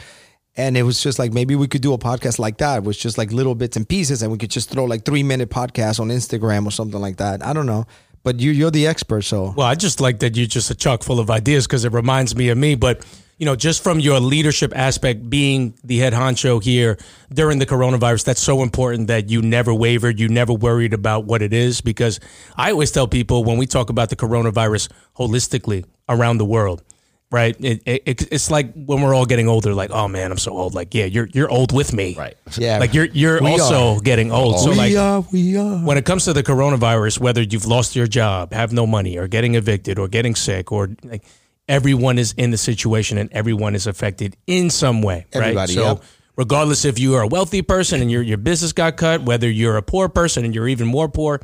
[0.57, 2.83] And it was just like maybe we could do a podcast like that.
[2.83, 5.49] Was just like little bits and pieces, and we could just throw like three minute
[5.49, 7.45] podcasts on Instagram or something like that.
[7.45, 7.85] I don't know,
[8.23, 11.03] but you you're the expert, so Well, I just like that you're just a chock
[11.03, 12.75] full of ideas because it reminds me of me.
[12.75, 13.05] But
[13.38, 16.97] you know, just from your leadership aspect, being the head honcho here
[17.33, 21.41] during the coronavirus, that's so important that you never wavered, you never worried about what
[21.41, 21.79] it is.
[21.79, 22.19] Because
[22.57, 26.83] I always tell people when we talk about the coronavirus holistically around the world,
[27.32, 27.56] right?
[27.60, 30.74] It, it, it's like when we're all getting older, like, oh man, I'm so old.
[30.74, 32.36] Like, yeah, you're you're old with me, Right.
[32.58, 34.00] yeah, Like you're you're We also are.
[34.00, 34.60] getting old.
[34.60, 35.78] So we like, are, we are.
[35.86, 39.28] when it comes to the coronavirus, whether you've lost your job, have no money, or
[39.28, 41.24] getting evicted, or getting sick, or like
[41.68, 45.44] everyone is in the situation and everyone is affected in some way, right?
[45.44, 46.04] Everybody, so, yep.
[46.36, 49.78] regardless if you are a wealthy person and your your business got cut, whether you're
[49.78, 51.42] a poor person and you're even more poor,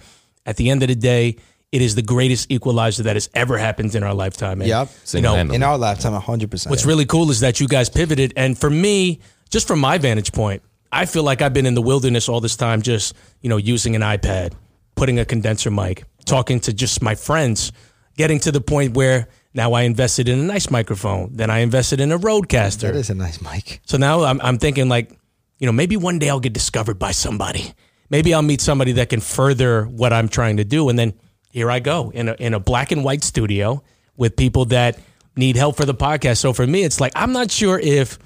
[0.47, 1.37] at the end of the day,
[1.71, 4.61] it is the greatest equalizer that has ever happened in our lifetime.
[4.61, 4.89] And, Yep.
[5.13, 6.69] you know, in our lifetime, hundred percent.
[6.71, 8.33] What's really cool is that you guys pivoted.
[8.37, 11.81] And for me, just from my vantage point, I feel like I've been in the
[11.81, 14.53] wilderness all this time, just, you know, using an iPad,
[14.95, 17.71] putting a condenser mic, talking to just my friends,
[18.15, 21.31] getting to the point where now I invested in a nice microphone.
[21.35, 22.81] Then I invested in a RODECaster.
[22.81, 23.81] That is a nice mic.
[23.85, 25.11] So now I'm, I'm thinking like,
[25.59, 27.73] you know, maybe one day I'll get discovered by somebody.
[28.09, 30.89] Maybe I'll meet somebody that can further what I'm trying to do.
[30.89, 31.13] And then
[31.55, 33.81] here I go in a, in a black and white studio
[34.17, 34.99] with people that
[35.37, 36.39] need help for the podcast.
[36.39, 38.19] So for me, it's like, I'm not sure if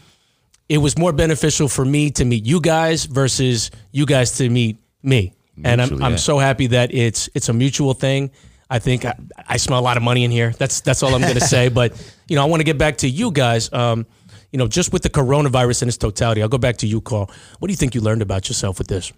[0.68, 4.78] it was more beneficial for me to meet you guys versus you guys to meet
[5.04, 5.34] me.
[5.64, 8.32] and I'm, Mutually, I'm so happy that it's, it's a mutual thing.
[8.68, 9.14] I think I,
[9.48, 10.52] I smell a lot of money in here.
[10.58, 11.70] That's, that's all I'm going to say.
[11.80, 11.94] But,
[12.28, 13.72] you know, I want to get back to you guys.
[13.72, 14.08] Um,
[14.52, 17.30] you know, just with the coronavirus in its totality, I'll go back to you, Carl.
[17.60, 19.14] What do you think you learned about yourself with this?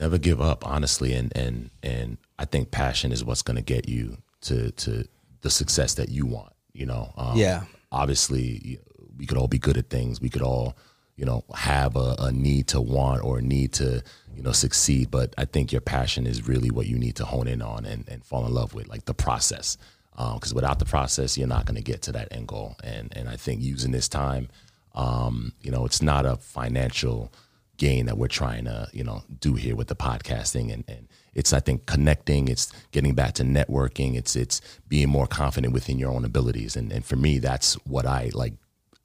[0.00, 3.88] Never give up, honestly, and and and I think passion is what's going to get
[3.88, 5.04] you to to
[5.42, 6.52] the success that you want.
[6.72, 7.64] You know, um, Yeah.
[7.92, 8.78] Obviously,
[9.18, 10.20] we could all be good at things.
[10.20, 10.76] We could all,
[11.16, 14.02] you know, have a, a need to want or a need to,
[14.36, 15.10] you know, succeed.
[15.10, 18.08] But I think your passion is really what you need to hone in on and,
[18.08, 19.76] and fall in love with, like the process.
[20.16, 22.76] Because without the process, you're not going to get to that end goal.
[22.84, 24.48] And and I think using this time,
[24.94, 27.32] um, you know, it's not a financial
[27.80, 31.54] gain that we're trying to, you know, do here with the podcasting and, and it's
[31.54, 36.10] I think connecting, it's getting back to networking, it's it's being more confident within your
[36.10, 36.76] own abilities.
[36.76, 38.52] And and for me that's what I like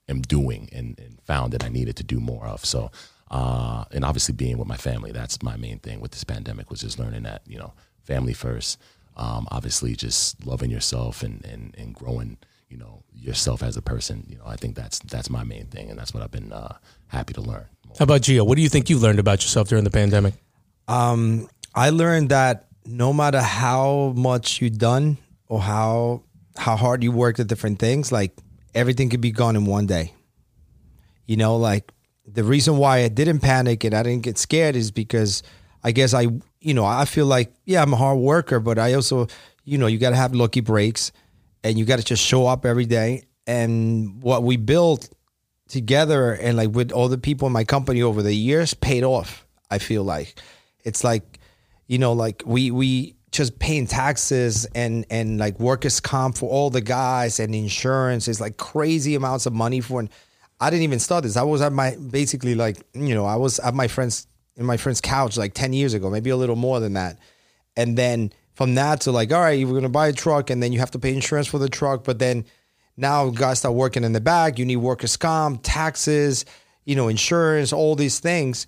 [0.10, 2.66] am doing and, and found that I needed to do more of.
[2.66, 2.92] So
[3.32, 6.82] uh and obviously being with my family, that's my main thing with this pandemic was
[6.82, 7.72] just learning that, you know,
[8.04, 8.78] family first.
[9.16, 14.26] Um, obviously just loving yourself and, and, and growing, you know, yourself as a person.
[14.28, 16.76] You know, I think that's that's my main thing and that's what I've been uh,
[17.08, 17.68] happy to learn.
[17.98, 18.46] How about Gio?
[18.46, 20.34] What do you think you learned about yourself during the pandemic?
[20.90, 26.24] Um, I learned that no matter how much you done or how
[26.58, 28.38] how hard you worked at different things, like
[28.74, 30.14] everything could be gone in one day.
[31.26, 31.92] You know, like
[32.26, 35.42] the reason why I didn't panic and I didn't get scared is because
[35.82, 36.28] I guess I,
[36.60, 39.28] you know, I feel like yeah, I'm a hard worker, but I also,
[39.64, 41.14] you know, you got to have lucky breaks,
[41.64, 43.24] and you got to just show up every day.
[43.48, 45.10] And what we built
[45.68, 49.46] together and like with all the people in my company over the years paid off.
[49.70, 50.40] I feel like
[50.84, 51.40] it's like,
[51.88, 56.70] you know, like we we just paying taxes and and like workers comp for all
[56.70, 60.00] the guys and insurance is like crazy amounts of money for.
[60.00, 60.10] And
[60.60, 61.36] I didn't even start this.
[61.36, 64.78] I was at my basically like you know I was at my friend's in my
[64.78, 67.18] friend's couch like ten years ago, maybe a little more than that,
[67.76, 70.72] and then from that to like all right, you're gonna buy a truck and then
[70.72, 72.46] you have to pay insurance for the truck, but then
[72.98, 74.58] now guys start working in the back.
[74.58, 76.46] You need workers comp, taxes,
[76.86, 78.68] you know, insurance, all these things.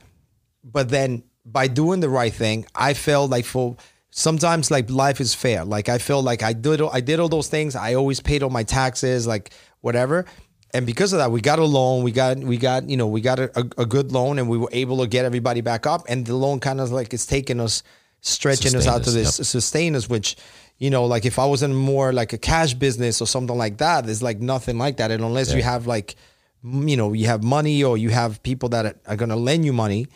[0.63, 3.77] But then by doing the right thing, I felt like for
[4.11, 5.63] sometimes like life is fair.
[5.63, 7.75] Like I feel like I did I did all those things.
[7.75, 10.25] I always paid all my taxes, like whatever.
[10.73, 12.03] And because of that, we got a loan.
[12.03, 14.57] We got we got you know we got a, a, a good loan, and we
[14.57, 16.03] were able to get everybody back up.
[16.09, 17.83] And the loan kind of like it's taking us,
[18.21, 19.45] stretching us Sustain out to this yep.
[19.45, 20.35] sustain us, which
[20.77, 23.77] you know, like if I was in more like a cash business or something like
[23.77, 25.09] that, there's like nothing like that.
[25.11, 26.15] And unless you have like,
[26.63, 29.65] you know, you have money or you have people that are, are going to lend
[29.65, 30.07] you money,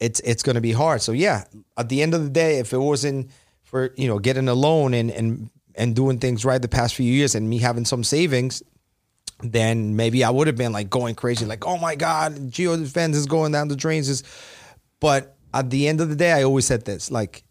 [0.00, 1.02] it's it's going to be hard.
[1.02, 1.44] So yeah,
[1.76, 3.30] at the end of the day, if it wasn't
[3.62, 7.10] for you know getting a loan and and and doing things right the past few
[7.10, 8.62] years and me having some savings,
[9.42, 13.18] then maybe I would have been like going crazy, like oh my god, Geo Events
[13.18, 14.08] is going down the drains.
[14.08, 14.22] Is,
[15.00, 17.44] but at the end of the day, I always said this like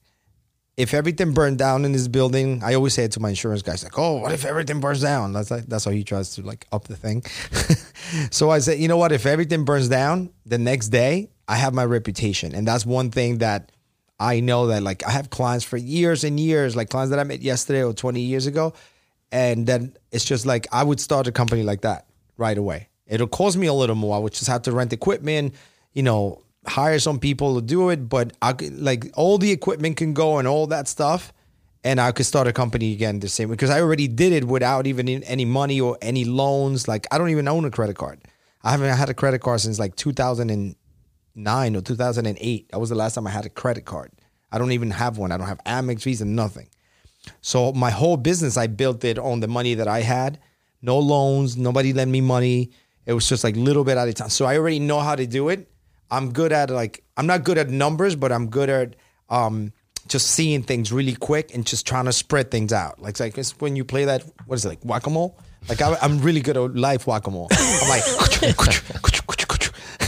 [0.77, 3.83] if everything burned down in this building, I always say it to my insurance guys,
[3.83, 6.65] like, "Oh, what if everything burns down?" That's like that's how he tries to like
[6.71, 7.23] up the thing.
[8.31, 9.11] so I said, you know what?
[9.11, 13.39] If everything burns down, the next day I have my reputation, and that's one thing
[13.39, 13.71] that
[14.19, 17.25] I know that like I have clients for years and years, like clients that I
[17.25, 18.73] met yesterday or twenty years ago,
[19.31, 22.87] and then it's just like I would start a company like that right away.
[23.05, 24.15] It'll cost me a little more.
[24.15, 25.53] I would just have to rent equipment,
[25.93, 29.97] you know, hire some people to do it, but I could like all the equipment
[29.97, 31.34] can go and all that stuff,
[31.84, 34.88] and I could start a company again the same because I already did it without
[34.88, 36.88] even any money or any loans.
[36.88, 38.21] Like I don't even own a credit card.
[38.63, 42.69] I haven't had a credit card since like 2009 or 2008.
[42.69, 44.12] That was the last time I had a credit card.
[44.52, 45.32] I don't even have one.
[45.32, 46.67] I don't have Amex, Visa, nothing.
[47.41, 50.39] So my whole business, I built it on the money that I had.
[50.82, 52.71] No loans, nobody lent me money.
[53.06, 54.30] It was just like little bit at a time.
[54.30, 55.70] So I already know how to do it.
[56.12, 58.95] I'm good at like I'm not good at numbers, but I'm good at
[59.30, 59.74] um
[60.08, 63.02] just seeing things really quick and just trying to spread things out.
[63.02, 65.39] Like like it's when you play that what is it like whack a mole?
[65.69, 67.47] Like I, I'm really good at life whack a mole.
[67.52, 68.04] I'm like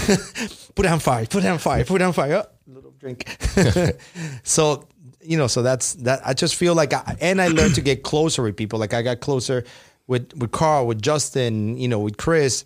[0.76, 2.46] put it on fire, put it on fire, put it on fire.
[2.46, 3.26] Oh, little drink.
[4.44, 4.88] so
[5.22, 6.22] you know, so that's that.
[6.26, 8.80] I just feel like, I, and I learned to get closer with people.
[8.80, 9.64] Like I got closer
[10.08, 12.66] with with Carl, with Justin, you know, with Chris,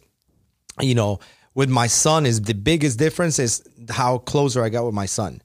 [0.80, 1.20] you know,
[1.58, 2.26] with my son.
[2.26, 5.42] Is the biggest difference is how closer I got with my son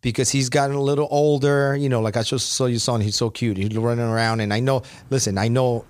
[0.00, 1.76] because he's gotten a little older.
[1.76, 3.02] You know, like I just saw your son.
[3.02, 3.58] He's so cute.
[3.58, 4.82] He's running around, and I know.
[5.10, 5.84] Listen, I know.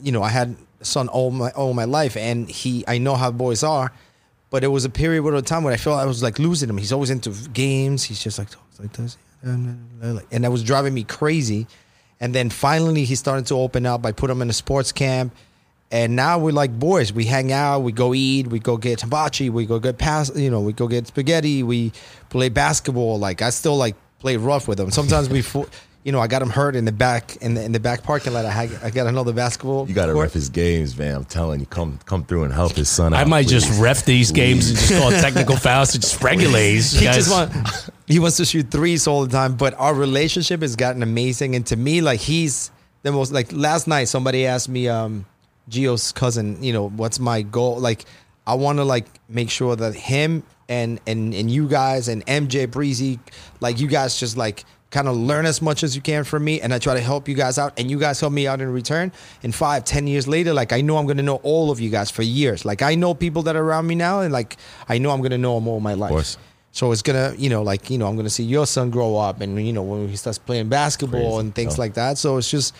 [0.00, 2.84] You know, I had a son all my all my life, and he.
[2.86, 3.92] I know how boys are,
[4.50, 6.78] but it was a period of time when I felt I was like losing him.
[6.78, 8.04] He's always into games.
[8.04, 11.66] He's just like like this, and that was driving me crazy.
[12.22, 14.04] And then finally, he started to open up.
[14.06, 15.34] I put him in a sports camp.
[15.92, 17.12] And now we're like boys.
[17.12, 17.80] We hang out.
[17.80, 18.46] We go eat.
[18.46, 19.50] We go get hibachi.
[19.50, 20.36] We go get past.
[20.36, 21.62] You know, we go get spaghetti.
[21.62, 21.92] We
[22.28, 23.18] play basketball.
[23.18, 24.92] Like I still like play rough with him.
[24.92, 25.42] Sometimes we,
[26.04, 28.32] you know, I got him hurt in the back in the in the back parking
[28.32, 28.46] lot.
[28.46, 29.88] I, had, I got another basketball.
[29.88, 31.16] You got to ref his games, man.
[31.16, 33.18] I'm telling you, come come through and help his son out.
[33.18, 36.82] I might just ref these games and just call technical fouls to just regulate.
[36.82, 37.52] He just want.
[38.06, 39.56] he wants to shoot threes all the time.
[39.56, 42.70] But our relationship has gotten amazing, and to me, like he's
[43.02, 43.32] the most.
[43.32, 45.26] Like last night, somebody asked me, um,
[45.70, 47.78] Gio's cousin, you know, what's my goal?
[47.78, 48.04] Like,
[48.46, 52.70] I want to like make sure that him and and and you guys and MJ
[52.70, 53.18] Breezy,
[53.60, 56.60] like you guys, just like kind of learn as much as you can from me
[56.60, 58.68] and i try to help you guys out and you guys help me out in
[58.72, 59.12] return
[59.44, 62.10] and five ten years later like i know i'm gonna know all of you guys
[62.10, 64.56] for years like i know people that are around me now and like
[64.88, 66.10] i know i'm gonna know them all my life
[66.72, 69.40] so it's gonna you know like you know i'm gonna see your son grow up
[69.40, 71.38] and you know when he starts playing basketball Crazy.
[71.38, 71.82] and things Oh.
[71.82, 72.74] like that so it's just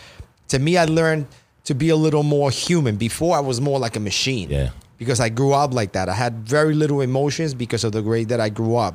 [0.48, 1.28] to me i learned
[1.70, 4.70] to be a little more human before i was more like a machine Yeah.
[5.00, 8.22] because i grew up like that i had very little emotions because of the way
[8.30, 8.94] that i grew up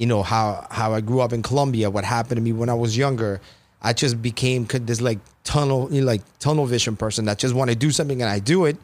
[0.00, 2.74] you know how how I grew up in Colombia, what happened to me when I
[2.84, 3.40] was younger.
[3.82, 7.68] I just became this like tunnel you know, like tunnel vision person that just want
[7.70, 8.76] to do something and I do it,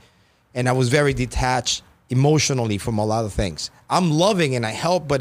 [0.57, 3.71] and I was very detached emotionally from a lot of things.
[3.89, 5.21] I'm loving and I help, but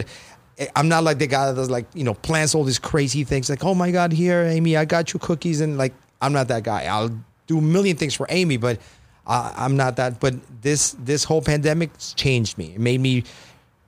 [0.59, 3.23] I- I'm not like the guy that does like you know plants all these crazy
[3.23, 6.47] things like oh my god here Amy I got you cookies and like I'm not
[6.47, 6.85] that guy.
[6.85, 7.11] I'll
[7.53, 8.79] do a million things for Amy, but
[9.27, 10.19] uh, I'm not that.
[10.19, 12.73] But this this whole pandemic changed me.
[12.73, 13.23] It made me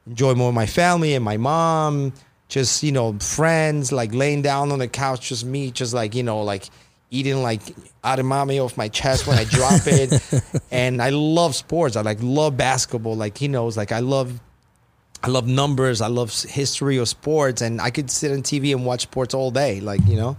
[0.08, 2.14] enjoy more of my family and my mom,
[2.48, 6.24] just, you know, friends, like laying down on the couch, just me, just like, you
[6.24, 6.70] know, like
[7.10, 7.62] eating like
[8.04, 10.22] edamame off my chest when I drop it.
[10.72, 11.96] and I love sports.
[11.96, 13.16] I like love basketball.
[13.16, 14.40] Like he knows, like I love
[15.24, 16.02] I love numbers.
[16.02, 19.50] I love history of sports, and I could sit on TV and watch sports all
[19.50, 19.80] day.
[19.80, 20.38] Like you know,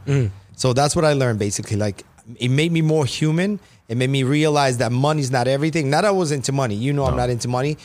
[0.55, 1.77] so that's what I learned basically.
[1.77, 2.05] Like
[2.39, 3.61] it made me more human.
[3.89, 5.91] It made me realize that money's not everything.
[5.91, 6.75] Not that I was into money.
[6.75, 7.77] You know, I'm not into money,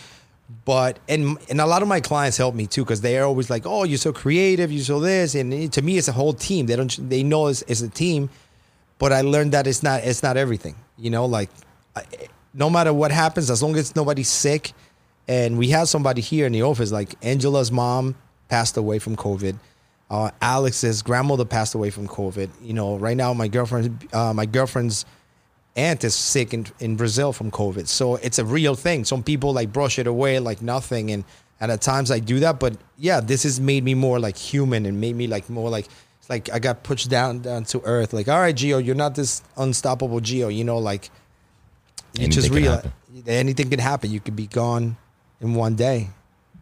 [0.66, 3.64] but and and a lot of my clients help me too because they're always like,
[3.66, 4.72] "Oh, you're so creative.
[4.72, 6.66] You're so this." And it- to me, it's a whole team.
[6.66, 7.10] They don't.
[7.10, 8.30] They know it's, it's a team,
[8.98, 10.04] but I learned that it's not.
[10.04, 10.76] It's not everything.
[10.98, 11.50] You know, like
[11.96, 12.04] I,
[12.54, 14.74] no matter what happens, as long as nobody's sick,
[15.28, 18.16] and we have somebody here in the office, like Angela's mom
[18.50, 19.56] passed away from COVID.
[20.12, 22.50] Uh, Alex's grandmother passed away from COVID.
[22.62, 25.06] You know, right now my girlfriend, uh, my girlfriend's
[25.78, 27.88] aunt is sick in, in Brazil from COVID.
[27.88, 29.06] So it's a real thing.
[29.06, 31.12] Some people like brush it away like nothing.
[31.12, 31.24] And,
[31.62, 32.60] and at times I do that.
[32.60, 35.86] But yeah, this has made me more like human and made me like more like,
[36.20, 38.12] it's like I got pushed down, down to earth.
[38.12, 40.50] Like, all right, Geo, you're not this unstoppable Geo.
[40.50, 41.10] You know, like
[42.20, 42.92] you just happen.
[43.28, 44.12] anything can happen.
[44.12, 44.98] You could be gone
[45.40, 46.10] in one day.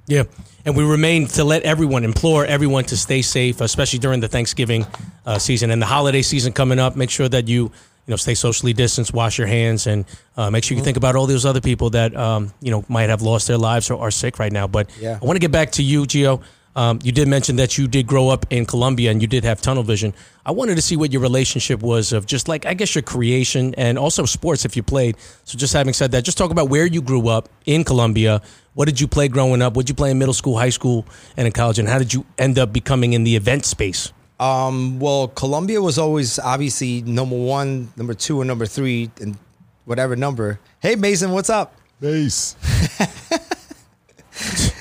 [0.10, 0.24] Yeah,
[0.66, 4.88] and we remain to let everyone implore everyone to stay safe, especially during the Thanksgiving
[5.24, 6.96] uh, season and the holiday season coming up.
[6.96, 7.72] Make sure that you you
[8.12, 11.28] know stay socially distanced, wash your hands, and uh, make sure you think about all
[11.28, 14.40] those other people that um, you know might have lost their lives or are sick
[14.40, 14.68] right now.
[14.68, 15.20] But Yeah.
[15.22, 16.42] I want to get back to you, Geo.
[16.76, 19.62] Um, you did mention that you did grow up in Colombia and you did have
[19.62, 20.14] tunnel vision.
[20.46, 23.74] I wanted to see what your relationship was of just like I guess your creation
[23.76, 25.18] and also sports if you played.
[25.44, 28.42] So just having said that, just talk about where you grew up in Colombia.
[28.76, 29.76] What did you play growing up?
[29.76, 31.06] What did you play in middle school, high school,
[31.36, 31.80] and in college?
[31.80, 34.14] And how did you end up becoming in the event space?
[34.40, 39.38] Um, well, Colombia was always obviously number one, number two, and number three, and
[39.84, 40.60] whatever number.
[40.80, 41.76] Hey, Mason, what's up?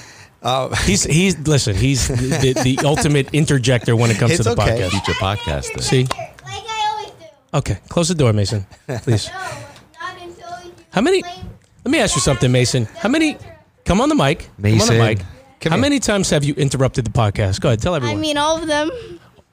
[0.70, 0.78] Base.
[0.87, 1.74] He's he's listen.
[1.76, 4.78] He's the, the ultimate interjector when it comes It's to the okay.
[4.80, 4.90] podcast.
[4.90, 5.80] Future podcaster.
[5.82, 6.12] See, Like
[6.44, 7.26] I always do.
[7.58, 8.66] okay, close the door, Mason,
[9.02, 9.28] please.
[9.28, 11.18] No, not until you How many?
[11.20, 11.50] explain-
[11.84, 12.84] Let me ask you something, Mason.
[12.96, 13.37] How many?
[13.84, 14.48] Come on the mic.
[14.58, 14.78] Mason.
[14.80, 15.18] Come on the mic.
[15.61, 15.82] come How here.
[15.82, 17.61] many times have you interrupted the podcast?
[17.61, 18.18] Go ahead, tell everyone.
[18.18, 18.90] I mean, all of them.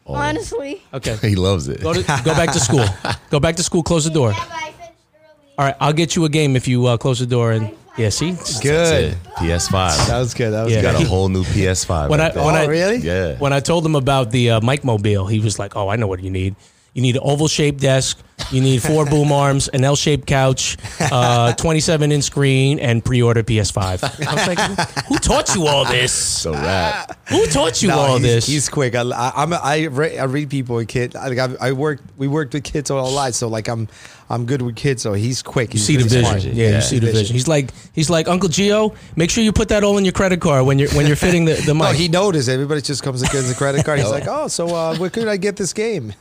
[0.07, 0.81] Honestly.
[0.93, 1.81] okay, He loves it.
[1.81, 2.85] go to, go back to school.
[3.31, 3.81] Go back to school.
[3.83, 4.31] Close the door.
[4.31, 5.53] Yeah, but I finished early.
[5.57, 7.51] All right, I'll get you a game if you uh, close the door.
[7.53, 8.31] And yeah, see,
[8.61, 9.15] Good.
[9.37, 10.07] PS5.
[10.07, 10.51] That was good.
[10.51, 10.77] That was Yeah.
[10.79, 11.05] You got good.
[11.07, 12.09] a whole new PS5.
[12.09, 12.97] When right I- when oh, I- really?
[12.97, 13.35] yeah.
[13.39, 16.07] when I told him about the uh, Mike Mobile, he was like, "Oh, I know
[16.07, 16.55] what you need.
[16.95, 18.17] You need an oval shaped desk.
[18.51, 23.21] You need four boom arms, an L shaped couch, uh, 27 inch screen, and pre
[23.21, 24.59] order PS5." I was like,
[25.07, 26.11] "Who taught you all this?
[26.13, 27.17] so rap.
[27.29, 28.95] Who taught you No, all he's, this?" He's quick.
[28.95, 29.53] I, I, I'm.
[29.53, 31.15] A, I, re, I read people and kids.
[31.15, 31.99] Like I, I work.
[32.17, 33.87] We worked with kids all our lives, so like I'm.
[34.27, 35.03] I'm good with kids.
[35.03, 35.73] So he's quick.
[35.73, 36.43] You He's see the really vision, smart.
[36.55, 36.75] yeah, Yeah.
[36.77, 37.19] You see the Vision.
[37.21, 37.33] vision.
[37.35, 38.95] He's like, he's like Uncle Geo.
[39.15, 41.45] Make sure you put that all in your credit card when you're when you're fitting
[41.45, 42.49] the the No, he noticed.
[42.49, 43.99] Everybody just comes and gets a credit card.
[43.99, 46.13] He's like, oh, so uh, where could I get this game?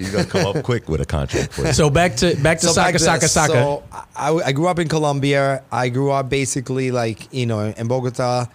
[0.00, 1.72] He's gonna come up quick with a contract for you.
[1.74, 3.52] so back to back to So soccer, back to soccer, soccer.
[3.52, 3.82] So
[4.16, 5.62] I, I grew up in Colombia.
[5.70, 8.46] I grew up basically like you know in Bogota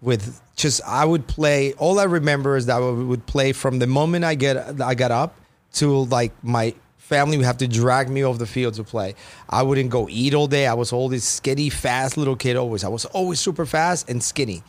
[0.00, 1.74] with just I would play.
[1.74, 5.10] All I remember is that I would play from the moment I get I got
[5.10, 5.36] up
[5.74, 9.14] to like my family would have to drag me off the field to play.
[9.50, 10.66] I wouldn't go eat all day.
[10.66, 12.56] I was always skinny, fast little kid.
[12.56, 14.62] Always I was always super fast and skinny.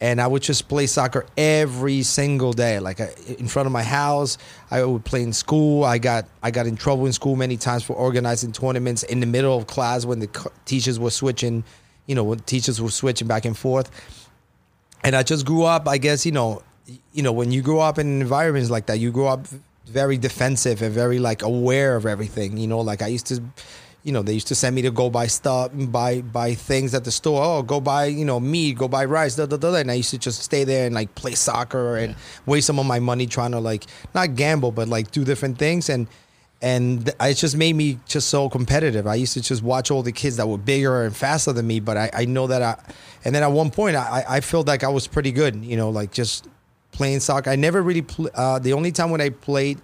[0.00, 4.38] And I would just play soccer every single day, like in front of my house.
[4.70, 5.84] I would play in school.
[5.84, 9.26] I got I got in trouble in school many times for organizing tournaments in the
[9.26, 11.64] middle of class when the teachers were switching,
[12.06, 13.90] you know, when teachers were switching back and forth.
[15.02, 15.88] And I just grew up.
[15.88, 16.62] I guess you know
[17.12, 19.46] you know, when you grow up in environments like that, you grow up
[19.86, 22.56] very defensive and very like aware of everything.
[22.56, 23.42] You know, like I used to,
[24.08, 27.04] you know, they used to send me to go buy stuff, buy buy things at
[27.04, 27.44] the store.
[27.44, 30.08] Oh, go buy, you know, meat, go buy rice, da, da, da, and I used
[30.12, 33.52] to just stay there and like play soccer and waste some of my money trying
[33.52, 33.84] to like
[34.14, 36.08] not gamble, but like do different things and.
[36.60, 39.06] And it just made me just so competitive.
[39.06, 41.78] I used to just watch all the kids that were bigger and faster than me,
[41.78, 42.76] but I, I know that I,
[43.24, 45.90] and then at one point I, I felt like I was pretty good, you know,
[45.90, 46.48] like just
[46.90, 47.50] playing soccer.
[47.50, 49.78] I never really, pl- uh, the only time when I played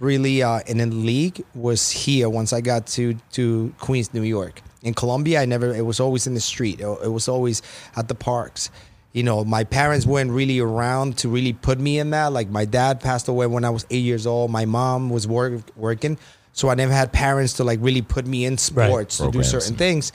[0.00, 4.62] really uh, in the league was here once I got to to Queens, New York.
[4.82, 5.74] In Colombia, I never.
[5.74, 6.80] It was always in the street.
[6.80, 7.62] It, it was always
[7.96, 8.70] at the parks.
[9.12, 12.32] You know, my parents weren't really around to really put me in that.
[12.32, 14.50] Like my dad passed away when I was eight years old.
[14.50, 16.18] My mom was work, working,
[16.52, 19.76] so I never had parents to like really put me in sports to do certain
[19.76, 20.12] things.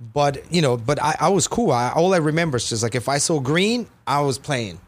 [0.00, 1.72] But you know, but I, I was cool.
[1.72, 4.80] I, all I remember is just like if I saw green, I was playing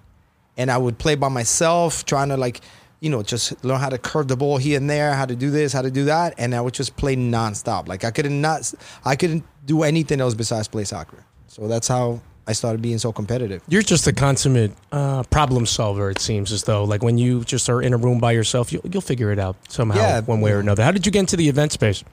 [0.57, 2.61] and I would play by myself, trying to like,
[3.01, 5.51] you know, just learn how to curve the ball here and there, how to do
[5.51, 7.89] this, how to do that, and I would just play nonstop.
[7.89, 8.73] Like I couldn't not,
[9.05, 11.25] I couldn't do anything else besides play soccer.
[11.47, 13.63] So that's how I started being so competitive.
[13.69, 16.11] You're just a consummate uh, problem solver.
[16.11, 18.83] It seems as though, like when you just are in a room by yourself, you'll,
[18.91, 20.21] you'll figure it out somehow, Yeah.
[20.21, 20.83] one way or another.
[20.85, 22.05] How did you get into the event space?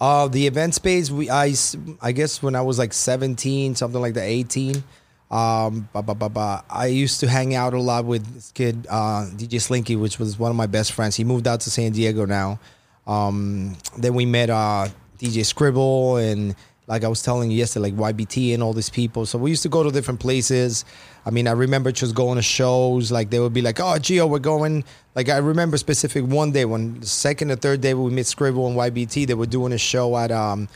[0.00, 1.54] Uh, the event space, we I,
[2.02, 4.84] I guess when I was like 17, something like the 18.
[5.30, 8.86] Um, ba, ba, ba, ba, I used to hang out a lot with this kid,
[8.88, 11.16] uh, DJ Slinky, which was one of my best friends.
[11.16, 12.60] He moved out to San Diego now.
[13.06, 16.54] Um, then we met uh, DJ Scribble and
[16.86, 19.26] like I was telling you yesterday, like YBT and all these people.
[19.26, 20.84] So we used to go to different places.
[21.24, 23.10] I mean, I remember just going to shows.
[23.10, 26.64] Like they would be like, "Oh, Geo, we're going." Like I remember specific one day
[26.64, 29.26] when the second or third day we met Scribble and YBT.
[29.26, 30.68] They were doing a show at um,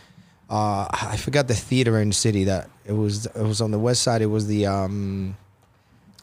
[0.51, 3.27] uh, I forgot the theater in the city that it was.
[3.27, 4.21] It was on the west side.
[4.21, 5.37] It was the um,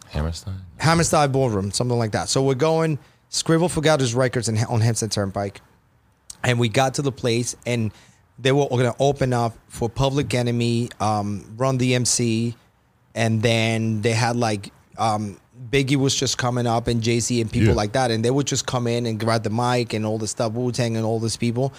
[0.09, 0.55] Hammerstein.
[0.77, 2.29] Hammerstein Ballroom, something like that.
[2.29, 2.99] So we're going.
[3.29, 5.59] Scribble forgot his records in, on Hempstead Turnpike,
[6.43, 7.91] and we got to the place, and
[8.39, 12.55] they were going to open up for Public Enemy, um, Run DMC,
[13.15, 15.37] and then they had like um,
[15.71, 17.73] Biggie was just coming up, and Jay Z and people Yeah.
[17.75, 20.27] like that, and they would just come in and grab the mic and all the
[20.27, 21.73] stuff, Wu Tang and all these people.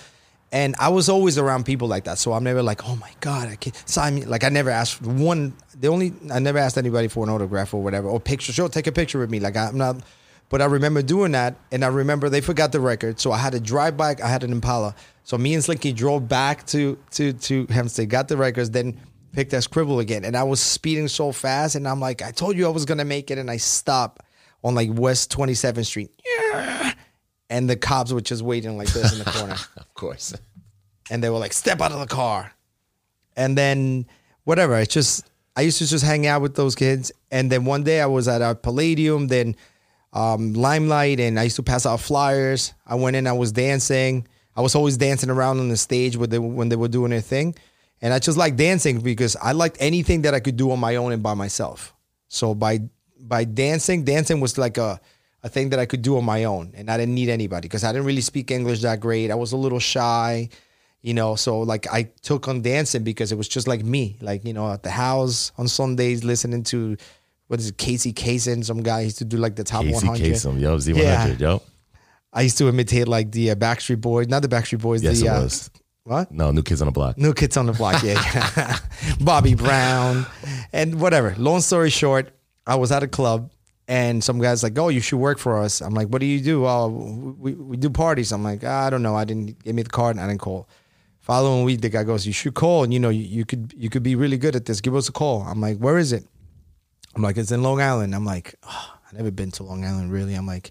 [0.50, 3.48] And I was always around people like that, so I'm never like, oh my god,
[3.48, 4.24] I can't sign me.
[4.24, 5.54] Like I never asked one.
[5.78, 8.52] The only I never asked anybody for an autograph or whatever or picture.
[8.52, 9.40] Sure, take a picture with me.
[9.40, 10.02] Like I'm not.
[10.50, 13.52] But I remember doing that, and I remember they forgot the record, so I had
[13.52, 14.22] to drive back.
[14.22, 18.28] I had an Impala, so me and Slinky drove back to to to Hempstead, got
[18.28, 18.98] the records, then
[19.32, 22.56] picked that scribble again, and I was speeding so fast, and I'm like, I told
[22.56, 24.22] you I was gonna make it, and I stopped
[24.64, 26.10] on like West 27th Street,
[27.50, 30.34] and the cops were just waiting like this in the corner Of course.
[31.10, 32.52] and they were like, "Step out of the car,"
[33.36, 34.06] and then
[34.44, 34.74] whatever.
[34.74, 35.24] I just
[35.56, 38.28] I used to just hang out with those kids, and then one day I was
[38.28, 39.56] at a Palladium, then
[40.12, 42.72] um, Limelight, and I used to pass out flyers.
[42.86, 44.26] I went in, I was dancing.
[44.56, 47.20] I was always dancing around on the stage with the, when they were doing their
[47.20, 47.54] thing,
[48.02, 50.96] and I just like dancing because I liked anything that I could do on my
[50.96, 51.94] own and by myself.
[52.28, 52.80] So by
[53.20, 55.00] by dancing, dancing was like a
[55.42, 57.84] a thing that I could do on my own, and I didn't need anybody because
[57.84, 59.30] I didn't really speak English that great.
[59.30, 60.48] I was a little shy,
[61.02, 61.36] you know.
[61.36, 64.70] So like I took on dancing because it was just like me, like you know,
[64.72, 66.96] at the house on Sundays listening to
[67.46, 70.32] what is it, Casey Kasem, some guy used to do like the top Casey 100.
[70.34, 71.26] Kasem, yo, Z100, Yeah.
[71.38, 71.62] yo.
[72.32, 75.26] I used to imitate like the uh, Backstreet Boys, not the Backstreet Boys, Yes, the
[75.26, 75.70] it uh, was.
[76.04, 76.30] what?
[76.30, 77.16] No, New Kids on the Block.
[77.16, 78.78] New Kids on the Block, yeah, yeah.
[79.20, 80.26] Bobby Brown,
[80.72, 81.34] and whatever.
[81.38, 82.28] Long story short,
[82.66, 83.50] I was at a club,
[83.88, 86.40] and some guys like, "Oh, you should work for us." I'm like, "What do you
[86.40, 86.88] do?" Oh,
[87.38, 88.30] we we do parties.
[88.32, 89.16] I'm like, "I don't know.
[89.16, 90.68] I didn't give me the card, and I didn't call."
[91.20, 93.90] Following week, the guy goes, "You should call, and you know, you, you could you
[93.90, 94.80] could be really good at this.
[94.80, 96.24] Give us a call." I'm like, "Where is it?"
[97.16, 100.12] I'm like, "It's in Long Island." I'm like, oh, "I never been to Long Island,
[100.12, 100.70] really." I'm like.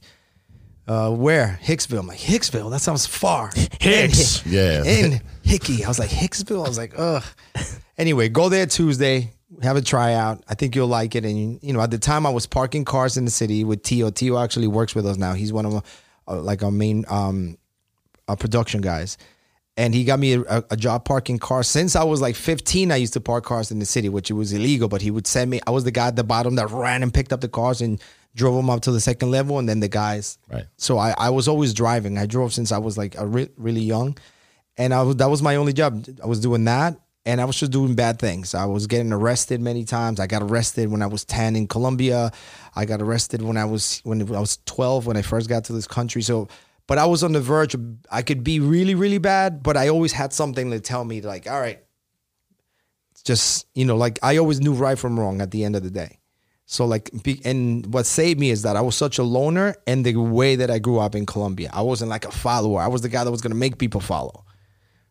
[0.89, 1.99] Uh, where Hicksville?
[1.99, 2.71] I'm like Hicksville.
[2.71, 3.51] That sounds far.
[3.81, 4.45] Hicks.
[4.45, 4.83] In, Yeah.
[4.85, 5.83] in Hickey.
[5.83, 6.63] I was like Hicksville.
[6.65, 7.25] I was like, ugh.
[7.97, 9.33] Anyway, go there Tuesday.
[9.63, 10.43] Have a tryout.
[10.47, 11.25] I think you'll like it.
[11.25, 14.09] And you know, at the time, I was parking cars in the city with Tio.
[14.09, 15.33] Tio actually works with us now.
[15.33, 15.83] He's one of our,
[16.27, 17.57] uh, like our main um,
[18.27, 19.17] uh, production guys.
[19.75, 21.67] And he got me a, a job parking cars.
[21.67, 24.33] Since I was like 15, I used to park cars in the city, which it
[24.33, 24.87] was illegal.
[24.87, 25.59] But he would send me.
[25.67, 28.01] I was the guy at the bottom that ran and picked up the cars and
[28.37, 30.37] drove them up to the second level, and then the guys.
[30.49, 30.65] Right.
[30.77, 32.17] So I, I was always driving.
[32.17, 34.17] I drove since I was like a re- really young,
[34.77, 36.07] and I was that was my only job.
[36.23, 36.97] I was doing that,
[37.27, 38.55] and I was just doing bad things.
[38.55, 40.21] I was getting arrested many times.
[40.21, 42.31] I got arrested when I was ten in Colombia.
[42.73, 45.73] I got arrested when I was when I was twelve when I first got to
[45.73, 46.21] this country.
[46.21, 46.47] So,
[46.87, 47.75] but I was on the verge.
[47.75, 51.19] of I could be really really bad, but I always had something to tell me
[51.19, 51.83] like, all right,
[53.25, 55.91] just you know, like I always knew right from wrong at the end of the
[55.91, 56.19] day.
[56.65, 57.11] So like,
[57.43, 60.71] and what saved me is that I was such a loner, and the way that
[60.71, 62.79] I grew up in Colombia, I wasn't like a follower.
[62.79, 64.45] I was the guy that was gonna make people follow.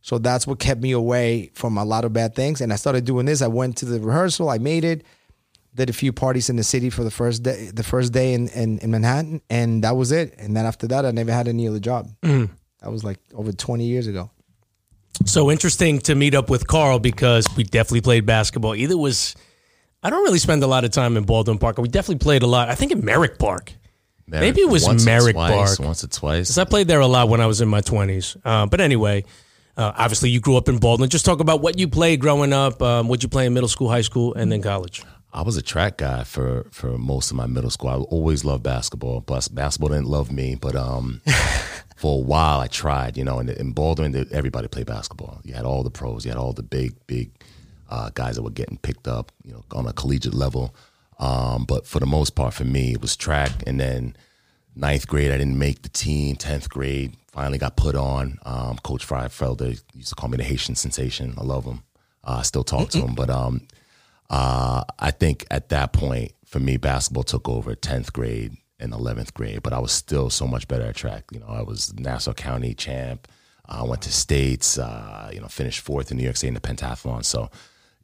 [0.06, 2.60] So that's what kept me away from a lot of bad things.
[2.60, 3.42] And I started doing this.
[3.42, 4.48] I went to the rehearsal.
[4.48, 5.04] I made it.
[5.74, 8.46] Did a few parties in the city for the first day, the first day in,
[8.50, 10.36] in, in Manhattan, and that was it.
[10.38, 12.08] And then after that, I never had any other job.
[12.22, 14.30] That was like over twenty years ago.
[15.24, 18.76] So interesting to meet up with Carl because we definitely played basketball.
[18.76, 19.34] Either was,
[20.04, 21.78] I don't really spend a lot of time in Baldwin Park.
[21.78, 22.68] We definitely played a lot.
[22.68, 23.72] I think in Merrick Park.
[24.28, 25.78] Maybe it was once or Merrick twice, Park.
[25.80, 26.46] Once or twice.
[26.46, 28.36] Because I played there a lot when I was in my 20s.
[28.44, 29.24] Uh, but anyway,
[29.76, 31.10] uh, obviously you grew up in Baldwin.
[31.10, 33.90] Just talk about what you played growing up, um, what you play in middle school,
[33.90, 35.02] high school, and then college.
[35.32, 37.90] I was a track guy for for most of my middle school.
[37.90, 39.20] I always loved basketball.
[39.20, 41.20] Plus, basketball didn't love me, but um,
[41.96, 43.18] for a while I tried.
[43.18, 45.40] You know, in, in Baldwin, everybody played basketball.
[45.44, 46.24] You had all the pros.
[46.24, 47.30] You had all the big, big
[47.90, 49.30] uh, guys that were getting picked up.
[49.44, 50.74] You know, on a collegiate level.
[51.18, 53.50] Um, but for the most part, for me, it was track.
[53.66, 54.16] And then
[54.74, 56.36] ninth grade, I didn't make the team.
[56.36, 58.38] Tenth grade, finally got put on.
[58.46, 61.34] Um, Coach Freifelder used to call me the Haitian sensation.
[61.36, 61.82] I love him.
[62.24, 63.60] Uh, I still talk to him, but um,
[64.30, 69.34] uh, I think at that point, for me, basketball took over 10th grade and 11th
[69.34, 71.24] grade, but I was still so much better at track.
[71.30, 73.28] You know, I was Nassau County champ.
[73.66, 76.60] I went to states, uh, you know, finished fourth in New York State in the
[76.60, 77.22] pentathlon.
[77.22, 77.50] So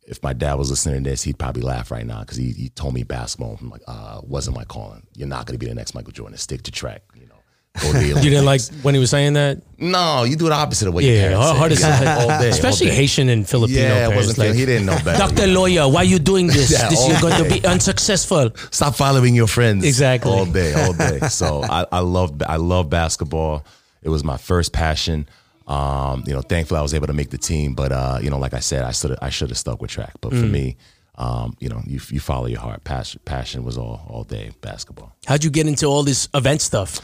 [0.06, 2.68] if my dad was listening to this, he'd probably laugh right now because he, he
[2.68, 5.06] told me basketball uh, wasn't my calling.
[5.16, 6.36] You're not going to be the next Michael Jordan.
[6.36, 7.31] Stick to track, you know.
[7.94, 9.62] You didn't like when he was saying that?
[9.78, 11.58] No, you do the opposite of what your Yeah, parents hard, say.
[11.58, 12.94] hard You to got all day, all Especially day.
[12.94, 14.16] Haitian and Filipino Yeah, it parents.
[14.16, 15.18] wasn't like, he didn't know better.
[15.34, 15.46] Dr.
[15.48, 16.70] Lawyer, why are you doing this?
[16.70, 18.50] Yeah, this you're going to be unsuccessful.
[18.70, 19.84] Stop following your friends.
[19.84, 20.30] Exactly.
[20.30, 21.20] All day, all day.
[21.28, 23.64] So I, I love I love basketball.
[24.02, 25.26] It was my first passion.
[25.66, 27.74] Um, you know, thankfully I was able to make the team.
[27.74, 30.12] But uh, you know, like I said, I should I should have stuck with track.
[30.20, 30.76] But for me,
[31.16, 32.84] um, you know, you you follow your heart.
[32.84, 35.16] Passion passion was all all day basketball.
[35.26, 37.00] How'd you get into all this event stuff?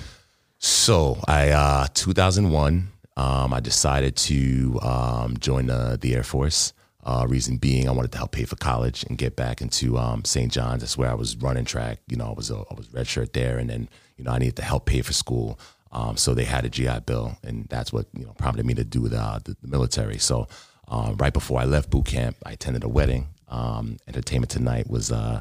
[0.58, 6.72] So I uh 2001, um, I decided to um, join the, the Air Force.
[7.04, 10.24] Uh, reason being, I wanted to help pay for college and get back into um,
[10.26, 10.52] St.
[10.52, 10.82] John's.
[10.82, 12.00] That's where I was running track.
[12.06, 13.88] You know, I was a, I was redshirt there, and then
[14.18, 15.58] you know I needed to help pay for school.
[15.90, 18.84] Um, so they had a GI Bill, and that's what you know prompted me to
[18.84, 20.18] do the, uh, the, the military.
[20.18, 20.48] So
[20.88, 23.28] um, right before I left boot camp, I attended a wedding.
[23.48, 25.40] Um, Entertainment Tonight was uh,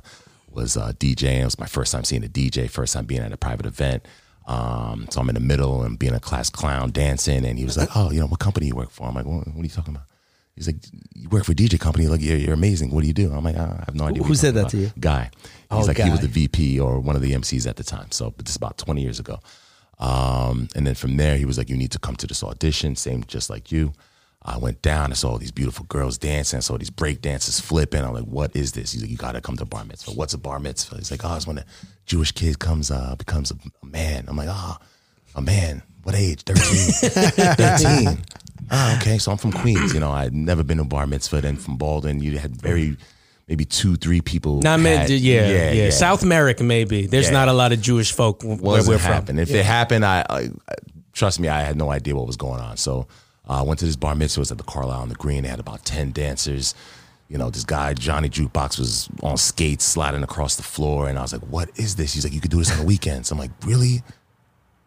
[0.50, 1.42] was uh, DJing.
[1.42, 4.06] It was my first time seeing a DJ, first time being at a private event.
[4.48, 7.78] Um, so I'm in the middle and being a class clown, dancing, and he was
[7.78, 9.68] like, "Oh, you know, what company you work for?" I'm like, "What, what are you
[9.70, 10.08] talking about?"
[10.56, 10.78] He's like,
[11.14, 12.08] "You work for DJ company?
[12.08, 12.92] Like, you're, you're amazing.
[12.92, 14.92] What do you do?" I'm like, "I have no idea." Who said that to you?
[15.00, 15.30] Guy.
[15.34, 18.10] He's Oh, like, he was the VP or one of the MCs at the time.
[18.12, 19.40] So, this is about 20 years ago.
[20.00, 22.96] Um, and then from there, he was like, "You need to come to this audition,
[22.96, 23.92] same just like you."
[24.48, 25.12] I went down.
[25.12, 26.58] I saw all these beautiful girls dancing.
[26.58, 28.02] I saw these break dancers flipping.
[28.02, 30.34] I'm like, "What is this?" He's like, "You got to come to bar mitzvah." What's
[30.34, 30.96] a bar mitzvah?
[30.98, 31.66] He's like, "Oh, it's when a
[32.06, 34.80] Jewish kid comes, uh, becomes a, a man." I'm like, "Ah,
[35.36, 35.84] a man.
[36.04, 36.44] What age?
[36.44, 36.64] 13.
[37.56, 38.18] 13.
[38.72, 39.18] Ah, okay.
[39.18, 39.94] So I'm from Queens.
[39.94, 41.42] You know, I'd never been to bar mitzvah.
[41.42, 42.96] Then from Baldwin, you had very,
[43.50, 44.62] maybe two, three people.
[44.62, 47.06] Not had- mid, yeah, yeah, South America, maybe.
[47.08, 47.32] There's Yeah.
[47.34, 49.12] not a lot of Jewish folk where wasn't we're from.
[49.12, 49.40] happen.
[49.40, 50.40] If it happened, I, I,
[50.70, 50.76] I-
[51.14, 52.78] trust me, I had no idea what was going on.
[52.78, 53.08] So
[53.50, 54.40] uh, I went to this bar mitzvah.
[54.40, 55.44] It was at the Carlyle on the Green.
[55.44, 56.76] They had about ten dancers.
[57.30, 61.22] You know, this guy Johnny Jukebox was on skates sliding across the floor, and I
[61.22, 63.38] was like, "What is this?" He's like, "You could do this on the weekends." I'm
[63.38, 64.04] like, "Really?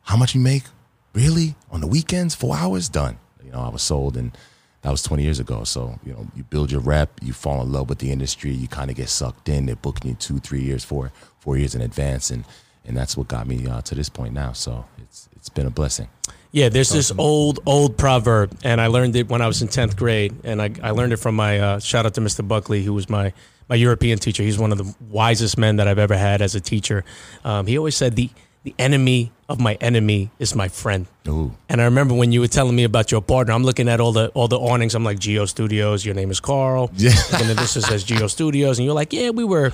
[0.03, 0.65] How much you make?
[1.13, 2.35] Really on the weekends?
[2.35, 2.89] Four hours?
[2.89, 4.37] Done." You know, I was sold, and
[4.83, 5.65] that was 20 years ago.
[5.65, 8.69] So you know, you build your rep, you fall in love with the industry, you
[8.69, 9.67] kind of get sucked in.
[9.67, 12.45] They're booking you two, three years, four, four years in advance, and
[12.85, 14.53] and that's what got me uh, to this point now.
[14.53, 16.09] So it's it's been a blessing.
[16.53, 19.97] Yeah, there's this old, old proverb, and I learned it when I was in 10th
[19.97, 20.35] grade.
[20.43, 22.47] And I, I learned it from my, uh, shout out to Mr.
[22.47, 23.33] Buckley, who was my,
[23.69, 24.43] my European teacher.
[24.43, 27.05] He's one of the wisest men that I've ever had as a teacher.
[27.45, 28.31] Um, he always said, the,
[28.65, 31.07] the enemy of my enemy is my friend.
[31.29, 31.53] Ooh.
[31.69, 34.13] And I remember when you were telling me about your partner, I'm looking at all
[34.13, 34.95] the all the awnings.
[34.95, 36.91] I'm like, Geo Studios, your name is Carl.
[36.95, 37.13] Yeah.
[37.33, 38.79] And then this is says Geo Studios.
[38.79, 39.73] And you're like, yeah, we were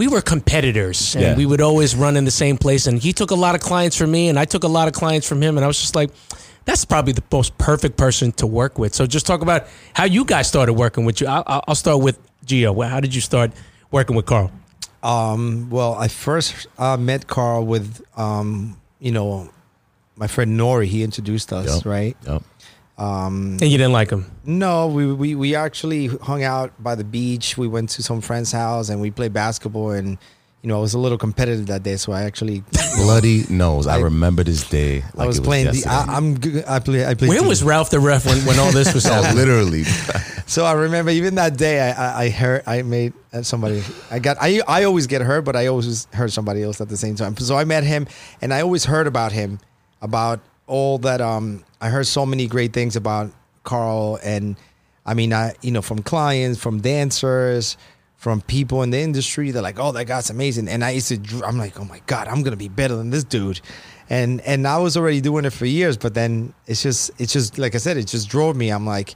[0.00, 1.36] we were competitors and Yeah.
[1.36, 2.86] we would always run in the same place.
[2.88, 4.94] And he took a lot of clients from me and I took a lot of
[4.94, 5.58] clients from him.
[5.58, 6.10] And I was just like,
[6.64, 8.94] that's probably the most perfect person to work with.
[8.94, 11.26] So just talk about how you guys started working with you.
[11.28, 12.72] I'll, I'll I'll start with Geo.
[12.80, 13.50] How did you start
[13.90, 14.50] working with Carl?
[15.02, 19.50] Um, well, I first uh, met Carl with, um, you know,
[20.16, 20.86] my friend Nori.
[20.86, 21.84] He introduced us, Yep.
[21.86, 22.16] right?
[22.26, 22.42] Yep.
[23.00, 24.26] And you didn't like him.
[24.44, 27.56] No, we, we we actually hung out by the beach.
[27.56, 29.90] We went to some friend's house and we played basketball.
[29.92, 30.18] And
[30.62, 32.62] you know, I was a little competitive that day, so I actually
[32.96, 33.86] Bloody nose.
[33.86, 35.00] I, I- remember this day.
[35.14, 35.72] Like I was it playing the.
[35.72, 35.94] yesterday.
[35.94, 36.64] I, I'm good.
[36.66, 37.06] I play.
[37.06, 39.36] I play Where was Ralph the ref when, when all this was No, happening?
[39.36, 39.84] literally.
[40.50, 43.84] So I remember even that day, I, I, I heard I made uh, somebody.
[44.10, 46.96] I got I I always get hurt, but I always hurt somebody else at the
[46.96, 47.36] same time.
[47.36, 48.08] So I met him,
[48.42, 49.60] and I always heard about him,
[50.02, 50.40] about
[50.70, 51.20] all that.
[51.20, 53.32] Um, I heard so many great things about
[53.64, 54.56] Carl, and
[55.04, 57.76] I mean, I you know from clients, from dancers,
[58.16, 59.50] from people in the industry.
[59.50, 61.44] They're like, "Oh, that guy's amazing," and I used to.
[61.44, 63.60] I'm like, "Oh my god, I'm gonna be better than this dude,"
[64.08, 67.58] and and I was already doing it for years, but then it's just it's just
[67.58, 68.70] like I said, it just drove me.
[68.70, 69.14] I'm like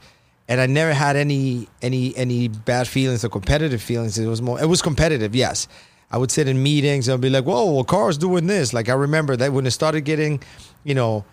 [0.48, 4.18] and I never had any any any bad feelings or competitive feelings.
[4.18, 5.68] It was more it was competitive, yes.
[6.10, 8.88] I would sit in meetings and I'd be like, "Whoa, well, Carl's doing this." Like
[8.88, 10.42] I remember that when it started getting,
[10.84, 11.24] you know,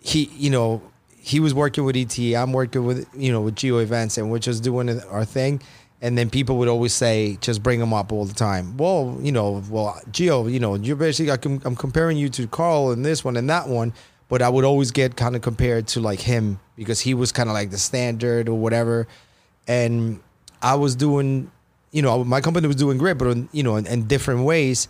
[0.00, 0.82] he you know
[1.16, 4.38] he was working with ET, I'm working with you know with Geo Events, and we're
[4.38, 5.62] just doing our thing.
[6.02, 8.78] And then people would always say, just bring him up all the time.
[8.78, 12.46] Well, you know, well, Geo, you know, you're basically, I com- I'm comparing you to
[12.46, 13.92] Carl and this one and that one
[14.30, 17.50] but I would always get kind of compared to like him because he was kind
[17.50, 19.08] of like the standard or whatever,
[19.66, 20.20] and
[20.62, 21.50] I was doing,
[21.90, 24.86] you know, my company was doing great, but you know, in, in different ways,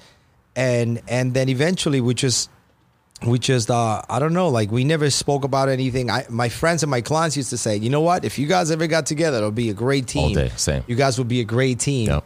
[0.55, 2.51] and and then eventually we just
[3.27, 6.11] we just uh I don't know, like we never spoke about anything.
[6.11, 8.71] I my friends and my clients used to say, you know what, if you guys
[8.71, 10.35] ever got together, it'll be a great team.
[10.35, 10.83] day, same.
[10.87, 12.09] You guys would be a great team.
[12.09, 12.25] Yep.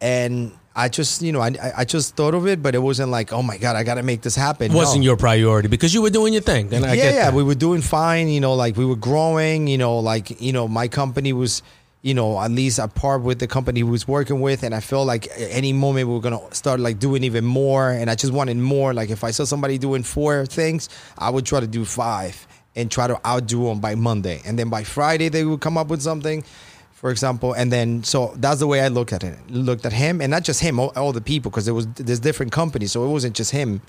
[0.00, 3.10] And I just, you know, I I- I just thought of it, but it wasn't
[3.10, 4.70] like, oh my god, I got to make this happen.
[4.70, 6.72] It wasn't No your priority because you were doing your thing.
[6.72, 7.34] And I yeah, get yeah, that.
[7.34, 8.28] we were doing fine.
[8.28, 9.66] You know, like we were growing.
[9.66, 11.62] You know, like you know, my company was,
[12.02, 14.80] you know, at least at par with the company we was working with, and I
[14.80, 18.32] felt like any moment we are gonna start like doing even more, and I just
[18.32, 18.94] wanted more.
[18.94, 20.88] Like if I saw somebody doing four things,
[21.18, 24.70] I would try to do five and try to outdo them by Monday, and then
[24.70, 26.44] by Friday they would come up with something.
[26.92, 29.38] For example, and then so that's the way I look at it.
[29.50, 32.20] Looked at him, and not just him, all, all the people, because there was there's
[32.20, 33.80] different companies, so it wasn't just him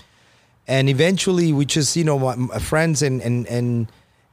[0.68, 3.92] and eventually we just you know my friends and and and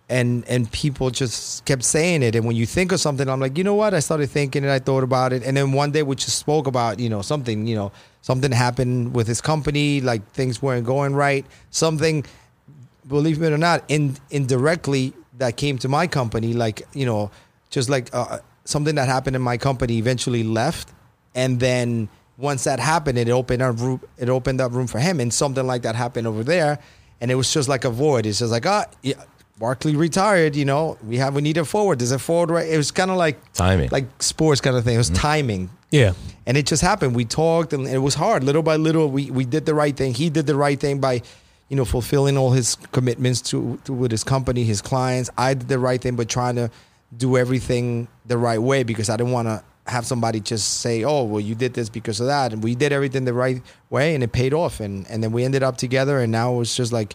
[0.09, 2.35] and and people just kept saying it.
[2.35, 3.95] And when you think of something i'm like you know what?
[3.95, 5.43] I started thinking and i thought about it.
[5.45, 7.93] And then one day we just spoke about you know something you know
[8.23, 11.45] something happened with his company like things weren't going right.
[11.71, 12.25] Something
[13.07, 17.31] believe it or not in indirectly that came to my company like you know
[17.71, 20.93] just like uh, something that happened in my company eventually left.
[21.35, 25.21] And then once that happened it opened up room it opened up room for him.
[25.21, 26.79] And something like that happened over there.
[27.21, 28.25] And it was just like a void.
[28.25, 29.23] It's just like ah yeah,
[29.59, 32.77] Barkley retired you know we have we need a forward there's a forward right it
[32.77, 33.89] was kind of like Timing.
[33.91, 35.23] like sports kind of thing it was mm-hmm.
[35.23, 36.13] timing yeah.
[36.47, 37.15] and it just happened.
[37.15, 38.45] We talked, and it was hard.
[38.45, 40.15] Little by little, we we did the right thing.
[40.15, 41.23] He did the right thing by,
[41.69, 45.31] you know, fulfilling all his commitments to, to with his company, his clients.
[45.39, 46.71] I did the right thing, but trying to
[47.17, 51.25] do everything the right way because I didn't want to have somebody just say, "Oh,
[51.25, 54.23] well, you did this because of that," and we did everything the right way, and
[54.23, 54.81] it paid off.
[54.81, 57.15] And and then we ended up together, and now it's just like.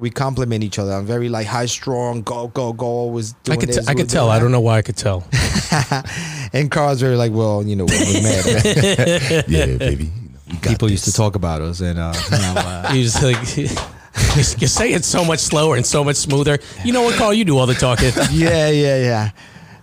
[0.00, 0.92] We complement each other.
[0.92, 2.86] I'm very like high strong, go go go.
[2.86, 4.30] Always I doing could, t- this, I could doing tell.
[4.30, 5.24] I don't know why I could tell.
[6.52, 9.44] And Carl's very like, well, you know, we're mad.
[9.48, 10.04] yeah, baby.
[10.04, 10.10] You know,
[10.48, 14.60] you People used to talk about us, and uh, you know, uh, You just like
[14.60, 16.58] you say it so much slower and so much smoother.
[16.84, 17.32] You know what, Carl?
[17.32, 18.10] You do all the talking.
[18.32, 19.30] yeah, yeah, yeah.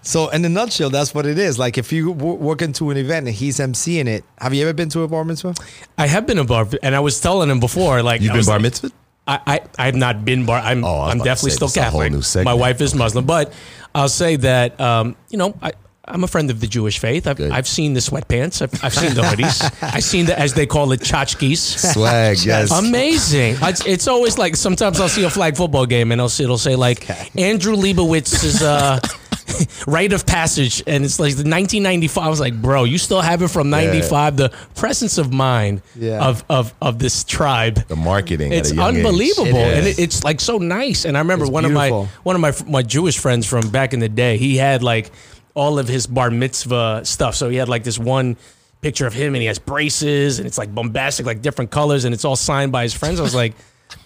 [0.02, 1.58] So, in a nutshell, that's what it is.
[1.58, 4.74] Like, if you w- walk into an event and he's emceeing it, have you ever
[4.74, 5.54] been to a bar mitzvah?
[5.98, 8.46] I have been a bar, and I was telling him before, like You've I been
[8.46, 8.88] bar like- mitzvah?
[8.88, 8.92] I,
[9.28, 10.60] I I have not been bar.
[10.60, 12.46] I'm Oh, I'm definitely say, still Catholic.
[12.46, 13.52] My wife is Muslim, but
[13.94, 15.74] I'll say that um, you know I.
[16.10, 17.28] I'm a friend of the Jewish faith.
[17.28, 18.62] I've, I've seen the sweatpants.
[18.62, 19.60] I've, I've seen the hoodies.
[19.94, 21.58] I've seen the, as they call it, tchotchkes.
[21.94, 22.72] Swag, yes.
[22.72, 23.58] Amazing.
[23.62, 26.58] It's, it's always like sometimes I'll see a flag football game and I'll see, it'll
[26.58, 29.02] say like Andrew Leibowitz's uh,
[29.88, 32.24] rite of passage, and it's like the 1995.
[32.24, 34.38] I was like, bro, you still have it from 95.
[34.38, 36.26] The presence of mind Yeah.
[36.28, 37.88] of, of of this tribe.
[37.88, 38.52] the marketing.
[38.52, 39.06] It's a young age.
[39.06, 41.06] unbelievable, It and it, it's like so nice.
[41.06, 41.90] And I remember It's one of my
[42.24, 44.38] one of my my Jewish friends from back in the day.
[44.38, 45.12] He had like
[45.54, 47.36] all of his bar mitzvah stuff.
[47.36, 48.38] So he had like this one
[48.82, 52.14] picture of him, and he has braces, and it's like bombastic, like different colors, and
[52.14, 53.20] it's all signed by his friends.
[53.20, 53.54] I was like.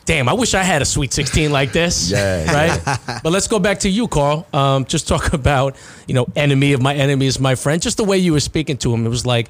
[0.06, 2.10] Damn, I wish I had a Sweet 16 like this.
[2.12, 3.00] Yeah, Right?
[3.24, 4.48] but let's go back to you, Carl.
[4.54, 5.76] Um, just talk about,
[6.08, 7.82] you know, enemy of my enemy is my friend.
[7.82, 9.06] Just the way you were speaking to him.
[9.06, 9.50] It was like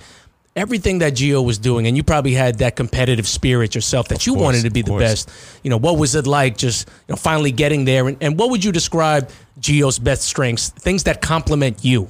[0.56, 4.34] everything that Geo was doing, and you probably had that competitive spirit yourself that you
[4.34, 5.02] course, wanted to be the course.
[5.26, 5.30] best.
[5.64, 8.08] You know, what was it like just, you know, finally getting there?
[8.10, 9.30] And, and what would you describe
[9.60, 12.10] Geo's best strengths, things that complement you?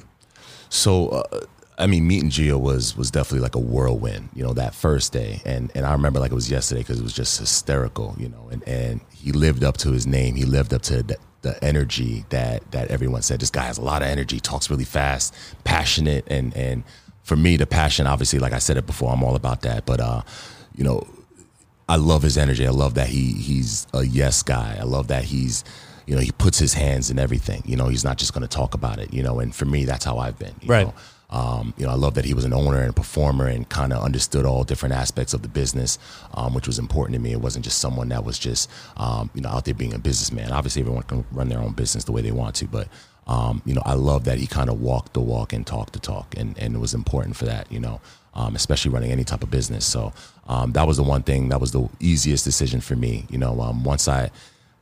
[0.68, 1.40] So, uh,
[1.78, 4.28] I mean, meeting Geo was was definitely like a whirlwind.
[4.34, 7.02] You know, that first day, and and I remember like it was yesterday because it
[7.02, 8.14] was just hysterical.
[8.18, 10.34] You know, and and he lived up to his name.
[10.34, 13.40] He lived up to the, the energy that that everyone said.
[13.40, 14.38] This guy has a lot of energy.
[14.38, 16.84] Talks really fast, passionate, and and
[17.22, 18.06] for me, the passion.
[18.06, 19.86] Obviously, like I said it before, I'm all about that.
[19.86, 20.22] But uh,
[20.76, 21.06] you know,
[21.88, 22.66] I love his energy.
[22.66, 24.76] I love that he he's a yes guy.
[24.78, 25.64] I love that he's
[26.06, 27.62] you know, he puts his hands in everything.
[27.64, 29.14] You know, he's not just going to talk about it.
[29.14, 30.54] You know, and for me, that's how I've been.
[30.60, 30.86] you Right.
[30.86, 30.94] know.
[31.32, 34.04] Um, you know, I love that he was an owner and performer and kind of
[34.04, 35.98] understood all different aspects of the business,
[36.34, 37.32] um, which was important to me.
[37.32, 40.52] It wasn't just someone that was just, um, you know, out there being a businessman.
[40.52, 42.86] Obviously, everyone can run their own business the way they want to, but,
[43.26, 46.00] um, you know, I love that he kind of walked the walk and talked the
[46.00, 48.00] talk, and, and it was important for that, you know,
[48.34, 49.86] um, especially running any type of business.
[49.86, 50.12] So
[50.48, 53.26] um, that was the one thing that was the easiest decision for me.
[53.30, 53.52] You know,
[53.84, 54.30] once I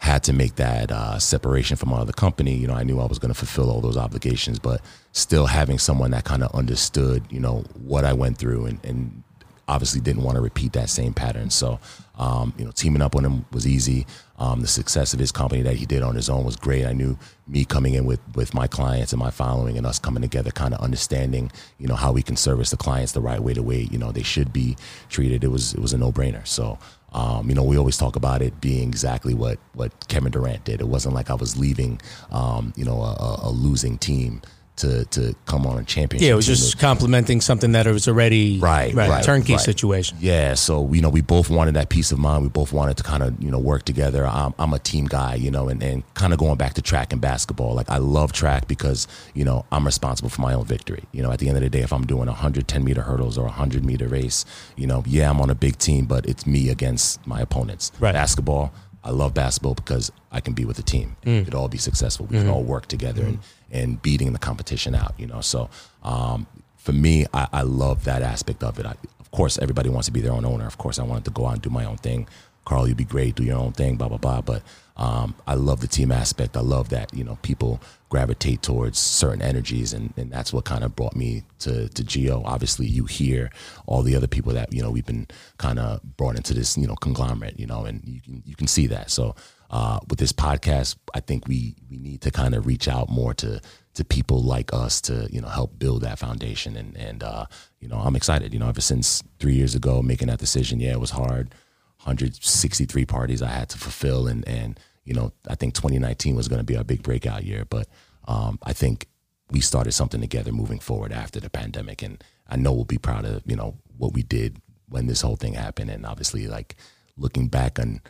[0.01, 2.55] had to make that uh, separation from my other company.
[2.55, 4.81] You know, I knew I was going to fulfill all those obligations, but
[5.13, 9.23] still having someone that kind of understood, you know, what I went through and, and
[9.69, 11.51] obviously didn't want to repeat that same pattern.
[11.51, 11.79] So,
[12.19, 14.07] um, you know, teaming up with him was easy.
[14.39, 16.87] Um, the success of his company that he did on his own was great.
[16.87, 20.23] I knew me coming in with with my clients and my following and us coming
[20.23, 23.53] together, kind of understanding, you know, how we can service the clients the right way,
[23.53, 24.77] the way you know they should be
[25.11, 25.45] treated.
[25.45, 26.47] It was it was a no brainer.
[26.47, 26.79] So.
[27.13, 30.81] Um, you know, we always talk about it being exactly what what Kevin Durant did.
[30.81, 32.01] It wasn't like I was leaving,
[32.31, 34.43] um, you know, a, a- a losing team
[34.81, 36.27] to to come on a championship.
[36.27, 39.61] Yeah, it was just complimenting something that was already Right, right, right turnkey right.
[39.61, 40.19] situation.
[40.21, 42.43] Yeah, so you know, we both wanted that peace of mind.
[42.43, 44.27] We both wanted to kind of you know work together.
[44.27, 47.13] I'm, I'm a team guy, you know, and, and kind of going back to track
[47.13, 47.75] and basketball.
[47.75, 51.05] Like I love track because you know I'm responsible for my own victory.
[51.13, 53.39] You know, at the end of the day, if I'm doing a 110 meter hurdles
[53.39, 54.45] or a 100 meter race,
[54.77, 57.93] you know, yeah, I'm on a big team, but it's me against my opponents.
[58.01, 58.13] Right.
[58.13, 58.73] Basketball,
[59.03, 61.17] I love basketball because I can be with a team.
[61.25, 61.39] Mm.
[61.39, 62.27] We could all be successful.
[62.27, 62.55] We could mm-hmm.
[62.55, 63.77] all work together and, mm-hmm.
[63.77, 65.41] and beating the competition out, you know.
[65.41, 65.71] So
[66.03, 66.47] um,
[66.77, 68.87] for me, I, I love that aspect of it.
[68.87, 70.67] I, of course, everybody wants to be their own owner.
[70.67, 72.29] Of course, I wanted to go out and do my own thing.
[72.65, 74.41] Carl, you'd be great, do your own thing, blah, blah, blah.
[74.41, 74.63] But
[74.97, 76.57] um, I love the team aspect.
[76.57, 77.81] I love that, you know, people
[78.11, 79.93] gravitate towards certain energies.
[79.93, 82.43] And, and that's what kind of brought me to, to Geo.
[82.45, 83.51] Obviously, you hear
[83.87, 85.27] all the other people that, you know, we've been
[85.59, 88.67] kind of brought into this, you know, conglomerate, you know, and you can, you can
[88.67, 89.11] see that.
[89.11, 89.35] So
[89.71, 93.33] uh, with this podcast, I think we, we need to kind of reach out more
[93.35, 93.61] to,
[93.95, 96.77] to people like us to, you know, help build that foundation.
[96.77, 97.47] And, and uh,
[97.81, 100.93] you know, I'm excited, you know, ever since three years ago, making that decision, yeah,
[100.93, 101.55] it was hard.
[102.03, 106.61] 163 parties I had to fulfill, and and you know I think 2019 was going
[106.61, 107.89] to be our big breakout year, but
[108.27, 109.07] um, I think
[109.51, 113.25] we started something together moving forward after the pandemic, and I know we'll be proud
[113.25, 116.77] of you know what we did when this whole thing happened, and obviously like
[117.17, 118.01] looking back on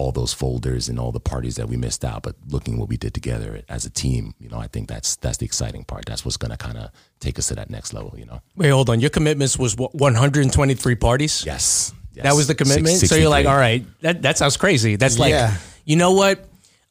[0.00, 2.96] all those folders and all the parties that we missed out, but looking what we
[2.96, 6.06] did together as a team, you know, I think that's that's the exciting part.
[6.06, 8.40] That's what's going to kind of take us to that next level, you know.
[8.56, 9.00] Wait, hold on.
[9.00, 11.44] Your commitments was what, 123 parties.
[11.44, 12.32] Yes, yes.
[12.32, 12.96] That was the commitment.
[12.96, 14.96] Six- so you're like, all right, that that sounds crazy.
[14.96, 15.56] That's like, Yeah.
[15.84, 16.44] you know what?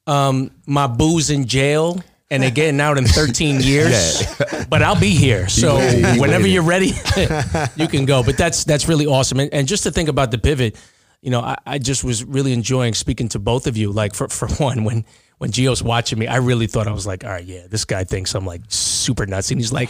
[0.07, 2.01] Um, my boo's in jail.
[2.31, 4.21] And they're getting out in 13 years,
[4.69, 5.49] but I'll be here.
[5.49, 6.53] So waiting, he whenever waiting.
[6.53, 6.91] you're ready,
[7.75, 8.21] you can go.
[8.21, 9.39] But that's that's really awesome.
[9.39, 10.75] And, and just to think about the pivot,
[11.23, 13.91] you know, I, I just was really enjoying speaking to both of you.
[13.91, 15.05] Like for for one, when
[15.39, 18.03] when Geo's watching me, I really thought I was like, all right, yeah, this guy
[18.03, 19.89] thinks I'm like super nuts, and he's like.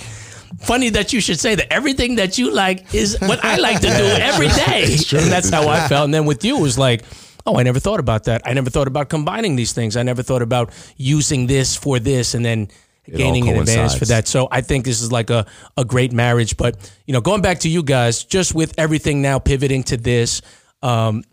[0.59, 1.71] Funny that you should say that.
[1.71, 5.67] Everything that you like is what I like to do every day, and that's how
[5.67, 6.05] I felt.
[6.05, 7.03] And then with you, it was like,
[7.45, 8.41] oh, I never thought about that.
[8.45, 9.95] I never thought about combining these things.
[9.95, 12.69] I never thought about using this for this, and then
[13.15, 14.27] gaining an advantage for that.
[14.27, 15.45] So I think this is like a,
[15.77, 16.57] a great marriage.
[16.57, 20.41] But you know, going back to you guys, just with everything now pivoting to this,
[20.81, 21.23] um,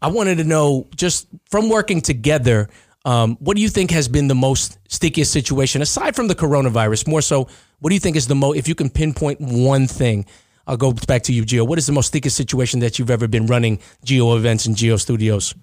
[0.00, 2.68] I wanted to know just from working together,
[3.04, 7.08] um, what do you think has been the most stickiest situation aside from the coronavirus?
[7.08, 7.48] More so,
[7.80, 8.56] what do you think is the most?
[8.56, 10.24] If you can pinpoint one thing,
[10.66, 11.64] I'll go back to you, Geo.
[11.64, 14.96] What is the most stickiest situation that you've ever been running Geo events and Geo
[14.96, 15.54] studios?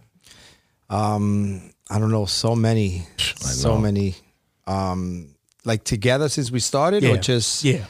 [0.90, 4.16] Um, I don't know, so many, so many.
[4.68, 5.36] Um,
[5.66, 7.86] like together since we started, or just yeah,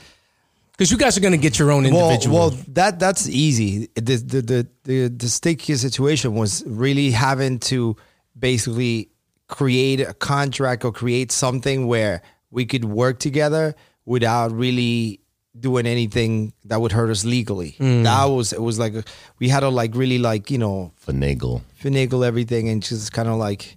[0.71, 2.37] because you guys are going to get your own well, individual.
[2.37, 3.89] well, that that's easy.
[3.95, 7.95] The the the the, the sticky situation was really having to
[8.37, 9.09] basically
[9.49, 12.21] create a contract or create something where
[12.51, 13.75] we could work together
[14.05, 15.19] without really
[15.59, 17.75] doing anything that would hurt us legally.
[17.79, 18.03] Mm.
[18.03, 18.93] That was it was like
[19.39, 21.61] we had to like really like you know finagle.
[21.83, 23.75] finagle everything and just kind of like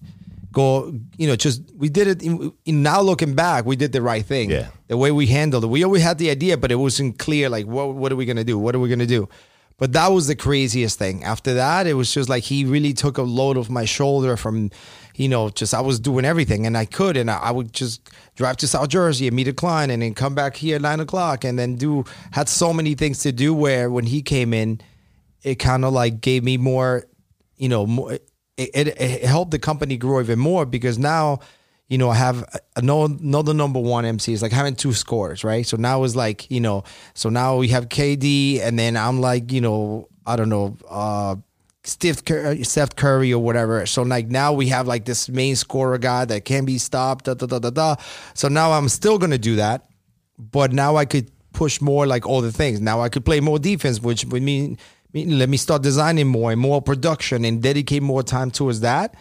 [0.53, 4.03] go you know just we did it in, in now looking back we did the
[4.03, 4.69] right thing Yeah.
[4.89, 7.67] the way we handled it we always had the idea but it wasn't clear like
[7.67, 9.31] what what are we gonna do what are we gonna do
[9.79, 13.17] but that was the craziest thing after that it was just like he really took
[13.17, 14.71] a load off my shoulder from
[15.17, 18.11] you know just i was doing everything and i could and i, I would just
[18.37, 21.01] drive to south jersey and meet a client and then come back here at nine
[21.01, 24.81] o'clock and then do had so many things to do where when he came in
[25.43, 27.07] it kind of like gave me more
[27.63, 28.23] you know, more, it,
[28.75, 31.39] it, it helped the company grow even more because now,
[31.89, 32.45] you know, I have
[32.75, 34.33] another, another number one MC.
[34.33, 35.65] It's like having two scores, right?
[35.65, 36.83] So now it's like, you know,
[37.15, 41.37] so now we have KD and then I'm like, you know, I don't know, uh,
[41.85, 43.85] Steph Curry, uh, Steph Curry or whatever.
[43.87, 47.25] So like now we have like this main scorer guy that can be stopped.
[47.25, 47.97] Da, da, da, da, da.
[48.35, 49.89] So now I'm still gonna do that,
[50.39, 52.81] but now I could push more like all the things.
[52.81, 54.79] Now I could play more defense, which would mean,
[55.13, 59.17] mean let me start designing more and more production and dedicate more time towards that.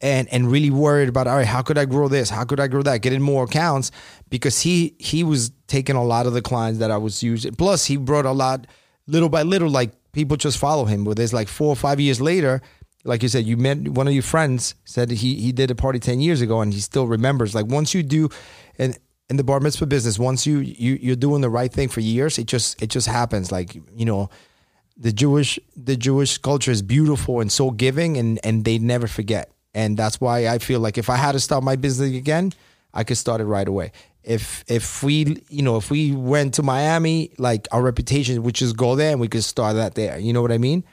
[0.00, 2.66] And, and really worried about all right how could I grow this how could I
[2.66, 3.90] grow that getting more accounts
[4.28, 7.86] because he he was taking a lot of the clients that I was using plus
[7.86, 8.66] he brought a lot
[9.06, 12.20] little by little like people just follow him but there's like four or five years
[12.20, 12.62] later
[13.04, 15.98] like you said you met one of your friends said he he did a party
[15.98, 18.28] 10 years ago and he still remembers like once you do
[18.78, 18.98] and
[19.28, 22.38] in the bar mitzvah business once you you you're doing the right thing for years
[22.38, 24.30] it just it just happens like you know
[24.96, 29.50] the Jewish the Jewish culture is beautiful and so giving and and they never forget.
[29.74, 32.52] And that's why I feel like if I had to start my business again,
[32.92, 33.90] I could start it right away.
[34.24, 38.76] If if we you know if we went to Miami, like our reputation would just
[38.76, 40.18] go there and we could start that there.
[40.18, 40.84] You know what I mean?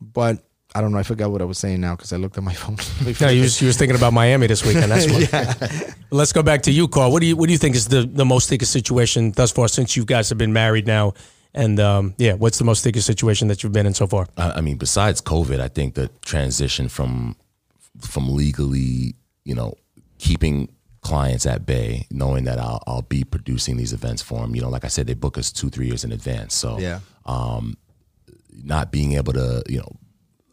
[0.00, 0.42] But
[0.74, 0.98] I don't know.
[0.98, 2.76] I forgot what I was saying now because I looked at my phone.
[3.20, 4.92] No, you was, you was thinking about Miami this weekend.
[4.92, 5.96] That's what.
[6.10, 7.10] Let's go back to you, Carl.
[7.10, 9.68] What do you what do you think is the the most thickest situation thus far
[9.68, 11.14] since you guys have been married now?
[11.54, 14.26] And um, yeah, what's the most thickest situation that you've been in so far?
[14.36, 17.36] I, I mean, besides COVID, I think the transition from
[18.02, 19.14] from legally,
[19.44, 19.74] you know,
[20.18, 20.68] keeping
[21.06, 24.54] clients at bay, knowing that I'll, I'll be producing these events for them.
[24.56, 26.52] You know, like I said, they book us two, three years in advance.
[26.54, 27.00] So, Yeah.
[27.24, 27.76] um,
[28.64, 29.92] not being able to, you know,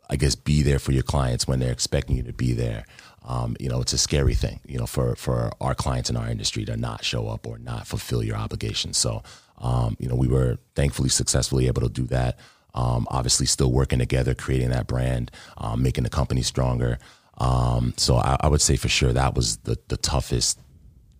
[0.09, 2.85] I guess be there for your clients when they're expecting you to be there.
[3.25, 6.27] Um, you know, it's a scary thing, you know, for for our clients in our
[6.29, 8.97] industry to not show up or not fulfill your obligations.
[8.97, 9.23] So,
[9.59, 12.37] um, you know, we were thankfully successfully able to do that.
[12.75, 16.97] Um, obviously, still working together, creating that brand, um, making the company stronger.
[17.37, 20.59] Um, so, I, I would say for sure that was the the toughest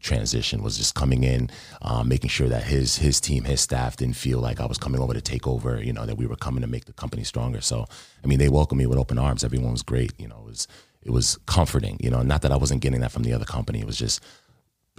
[0.04, 1.50] transition was just coming in,
[1.82, 5.02] um, making sure that his his team, his staff didn't feel like I was coming
[5.02, 5.82] over to take over.
[5.82, 7.62] You know that we were coming to make the company stronger.
[7.62, 7.88] So
[8.24, 9.44] I mean, they welcomed me with open arms.
[9.44, 10.14] Everyone was great.
[10.20, 10.68] You know, it was
[11.02, 11.98] it was comforting.
[12.00, 13.80] You know, not that I wasn't getting that from the other company.
[13.80, 14.22] It was just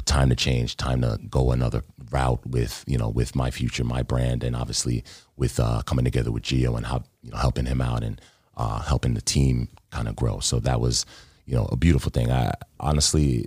[0.04, 4.02] time to change, time to go another route with you know with my future, my
[4.02, 5.04] brand, and obviously
[5.36, 8.20] with uh, coming together with Geo and how you know helping him out and
[8.56, 10.40] uh, helping the team kind of grow.
[10.40, 11.06] So that was
[11.46, 12.30] you know a beautiful thing.
[12.30, 13.46] I honestly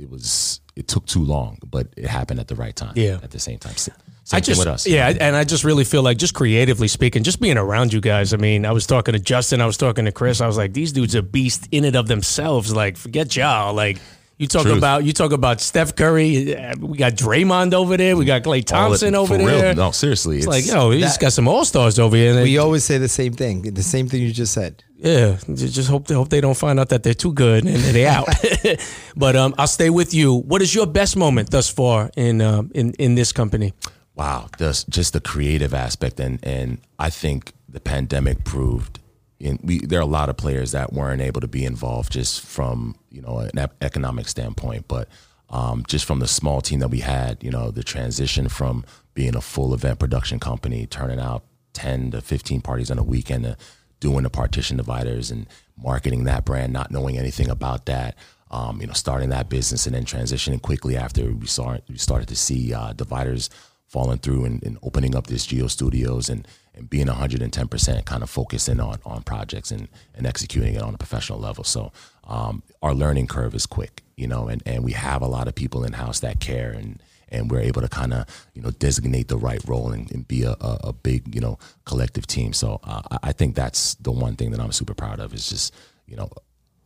[0.00, 2.92] it was it took too long, but it happened at the right time.
[2.96, 3.18] Yeah.
[3.22, 3.74] at the same time.
[3.76, 3.94] Same
[4.32, 4.86] I just, with us.
[4.86, 8.34] yeah, and I just really feel like, just creatively speaking, just being around you guys.
[8.34, 10.42] I mean, I was talking to Justin, I was talking to Chris.
[10.42, 12.72] I was like, these dudes are beasts in and of themselves.
[12.72, 13.72] Like, forget y'all.
[13.74, 13.98] Like,
[14.36, 14.76] you talk Truth.
[14.78, 16.54] about you talk about Steph Curry.
[16.54, 18.16] uh, We got Draymond over there.
[18.18, 19.68] We got Klay Thompson it- over for there.
[19.68, 19.74] Real.
[19.74, 22.40] No, seriously, It's like, yo, we just got some all stars over here.
[22.42, 24.84] We always say the same thing, the same thing you just said.
[24.98, 28.10] Yeah, just hope they hope they don't find out that they're too good and they're
[28.10, 28.28] out.
[29.16, 30.34] but um, I'll stay with you.
[30.34, 33.72] What is your best moment thus far in um, in in this company?
[34.18, 38.98] wow, just just the creative aspect, and and I think the pandemic proved.
[39.40, 42.44] In, we there are a lot of players that weren't able to be involved just
[42.44, 45.08] from you know an economic standpoint, but
[45.48, 48.84] um, just from the small team that we had, you know, the transition from
[49.14, 53.44] being a full event production company, turning out ten to fifteen parties on a weekend,
[53.44, 53.56] to
[54.00, 55.46] doing the partition dividers and
[55.76, 58.16] marketing that brand, not knowing anything about that.
[58.50, 62.28] Um, you know, starting that business and then transitioning quickly after we saw we started
[62.28, 63.50] to see uh, dividers
[63.86, 68.30] falling through and, and opening up this Geo Studios and and being 110% kind of
[68.30, 71.62] focusing on on projects and and executing it on a professional level.
[71.62, 71.92] So
[72.24, 75.54] um, our learning curve is quick, you know, and and we have a lot of
[75.54, 79.28] people in house that care and and we're able to kind of you know designate
[79.28, 82.52] the right role and, and be a, a, a big you know collective team.
[82.52, 85.48] So uh, I- I think that's the one thing that I'm super proud of is
[85.48, 85.74] just
[86.06, 86.30] you know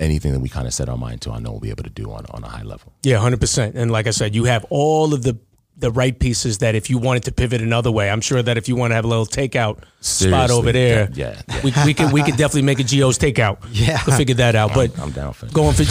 [0.00, 1.90] anything that we kind of set our mind to, I know we'll be able to
[1.90, 2.92] do on on a high level.
[3.02, 3.76] Yeah, hundred percent.
[3.76, 5.38] And like I said, you have all of the
[5.78, 8.68] the right pieces that if you wanted to pivot another way, I'm sure that if
[8.68, 11.60] you want to have a little takeout spot over there, yeah, yeah.
[11.64, 13.58] we we could we could definitely make a Geo's takeout.
[13.72, 13.96] Yeah.
[13.98, 14.74] to figure that out.
[14.74, 15.54] But I'm down for it.
[15.54, 15.84] going for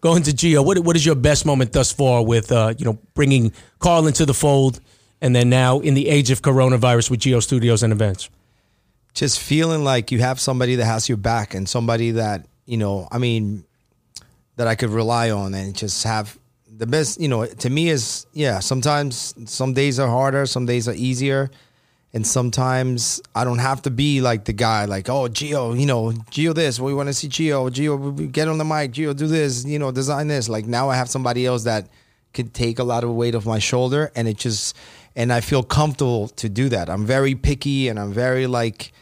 [0.00, 0.62] going to Geo.
[0.62, 4.26] What what is your best moment thus far with uh, you know bringing Carl into
[4.26, 4.80] the fold,
[5.20, 8.28] and then now in the age of coronavirus with Geo Studios and events.
[9.14, 13.08] just feeling like you have somebody that has your back and somebody that you know
[13.10, 13.64] i mean
[14.56, 16.38] that i could rely on and just have
[16.76, 20.86] the best you know to me is yeah sometimes some days are harder some days
[20.88, 21.50] are easier
[22.12, 26.12] and sometimes i don't have to be like the guy like oh geo you know
[26.30, 29.64] geo this we want to see geo geo get on the mic geo do this
[29.64, 30.48] you know design this.
[30.48, 31.88] Like now i have somebody else that
[32.32, 34.76] could take a lot of weight off my shoulder and it just
[35.16, 36.88] and i feel comfortable to do that.
[36.88, 38.92] I'm very picky and i'm very like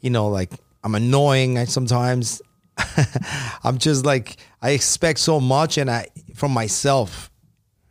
[0.00, 0.52] you know like
[0.82, 2.42] i'm annoying sometimes
[3.64, 7.30] i'm just like i expect so much and i from myself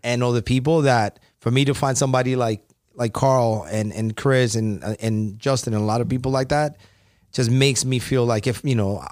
[0.04, 2.62] and other people that for me to find somebody like
[2.96, 6.78] like carl and and chris and and justin and a lot of people like that
[7.32, 9.06] just makes me feel like if you know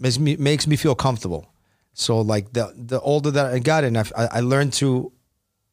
[0.00, 1.52] makes me makes me feel comfortable.
[1.92, 5.12] So like the the older that I got, and I, I learned to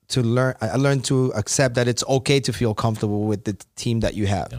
[0.09, 4.01] to learn, I learned to accept that it's okay to feel comfortable with the team
[4.01, 4.53] that you have.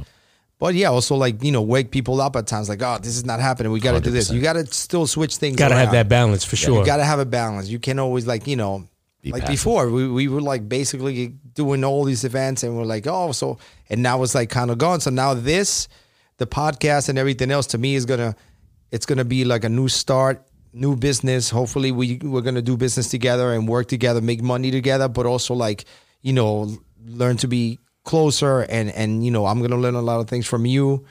[0.58, 2.68] But yeah, also like you know, wake people up at times.
[2.68, 3.70] Like, oh, this is not happening.
[3.70, 4.30] We got to do this.
[4.30, 5.56] You got to still switch things.
[5.56, 6.80] Got to have that balance for sure.
[6.80, 7.68] You got to have a balance.
[7.68, 8.88] You can't always like you know,
[9.22, 9.54] Be like passive.
[9.54, 13.58] before we, we were like basically doing all these events and we're like oh so
[13.90, 15.00] and now it's like kind of gone.
[15.00, 15.88] So now this,
[16.36, 18.36] the podcast and everything else to me is gonna,
[18.90, 21.50] it's gonna be like a new start, new business.
[21.50, 25.54] Hopefully we we're gonna do business together and work together, make money together, but also
[25.54, 25.84] like
[26.22, 30.20] you know learn to be closer and and you know I'm gonna learn a lot
[30.20, 31.04] of things from you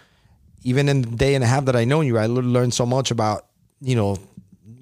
[0.64, 3.12] even in the day and a half that I know you, I learned so much
[3.12, 3.46] about
[3.82, 4.18] you know,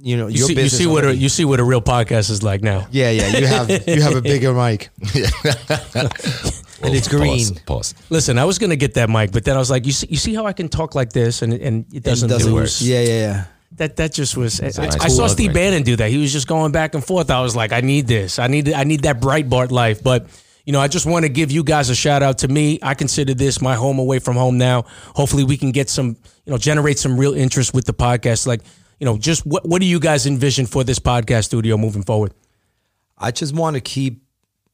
[0.06, 0.78] you know you your see, you business.
[0.78, 2.88] see what a, you see what a real podcast is like now.
[2.92, 7.56] yeah, yeah, you have you have a bigger mic, and it's green.
[7.56, 7.60] Pause.
[7.66, 7.96] pause.
[8.12, 10.18] Listen, I was gonna get that mic, but then I was like, you see, you
[10.18, 12.88] see how I can talk like this, and and it doesn't, doesn't lose.
[12.88, 13.46] Yeah, yeah, yeah.
[13.78, 14.62] That that just was.
[14.62, 16.12] I, a I nice saw Steve right Bannon do that.
[16.12, 17.32] He was just going back and forth.
[17.32, 18.38] I was like, I need this.
[18.38, 20.04] I need I need that Breitbart life.
[20.04, 20.28] But
[20.66, 22.78] you know, I just want to give you guys a shout out to me.
[22.84, 24.86] I consider this my home away from home now.
[25.16, 28.46] Hopefully, we can get some you know generate some real interest with the podcast.
[28.46, 28.62] Like
[29.06, 32.34] you know, just what what do you guys envision for this podcast studio moving forward?
[33.16, 34.24] I just want to keep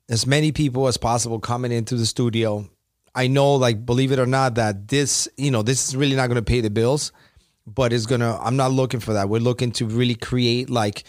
[0.08, 2.70] as many people as possible coming into the studio.
[3.14, 6.28] I know, like, believe it or not, that this, you know, this is really not
[6.28, 7.12] going to pay the bills,
[7.68, 9.28] but it's going to, I'm not looking for that.
[9.28, 11.04] We're looking to really create like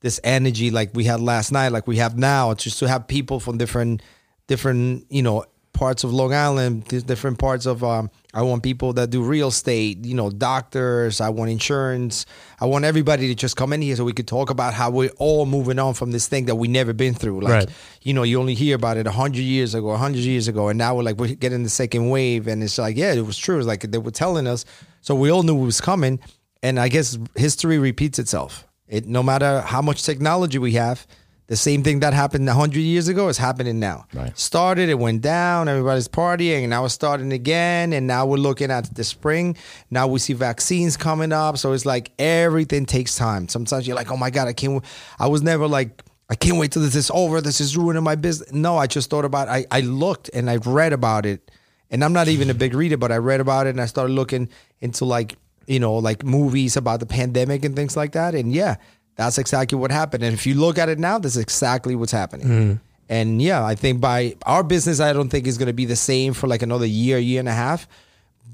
[0.00, 3.40] this energy like we had last night, like we have now, just to have people
[3.40, 4.02] from different,
[4.48, 5.46] different, you know,
[5.76, 10.04] parts of Long Island, different parts of, um, I want people that do real estate,
[10.04, 12.26] you know, doctors, I want insurance.
[12.60, 15.10] I want everybody to just come in here so we could talk about how we're
[15.18, 17.40] all moving on from this thing that we never been through.
[17.42, 17.68] Like, Right.
[18.02, 20.68] you know, you only hear about it a hundred years ago, a hundred years ago,
[20.68, 23.36] and now we're like we're getting the second wave, and it's like, yeah, it was
[23.38, 23.58] true.
[23.58, 24.64] It's like they were telling us,
[25.02, 26.18] so we all knew it was coming,
[26.62, 28.66] and I guess history repeats itself.
[28.88, 31.06] It no matter how much technology we have,
[31.48, 34.06] the same thing that happened a hundred years ago is happening now.
[34.12, 34.36] Right.
[34.36, 38.70] Started, it went down, everybody's partying, and now it's starting again, and now we're looking
[38.70, 39.56] at the spring.
[39.90, 43.48] Now we see vaccines coming up, so it's like everything takes time.
[43.48, 44.74] Sometimes you're like, oh my god, I can't.
[44.74, 46.02] w- I was never like.
[46.28, 47.40] I can't wait till this is over.
[47.40, 48.50] This is ruining my business.
[48.52, 49.48] No, I just thought about.
[49.48, 51.52] I I looked and I read about it,
[51.90, 54.12] and I'm not even a big reader, but I read about it and I started
[54.12, 54.48] looking
[54.80, 55.36] into like
[55.68, 58.34] you know like movies about the pandemic and things like that.
[58.34, 58.76] And yeah,
[59.16, 60.22] that's exactly what happened.
[60.22, 62.46] And if you look at it now, that's exactly what's happening.
[62.46, 62.74] Mm-hmm.
[63.08, 65.96] And yeah, I think by our business, I don't think is going to be the
[65.96, 67.88] same for like another year, year and a half.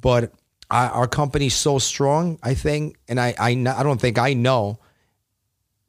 [0.00, 0.32] But
[0.70, 4.78] I, our company's so strong, I think, and I I, I don't think I know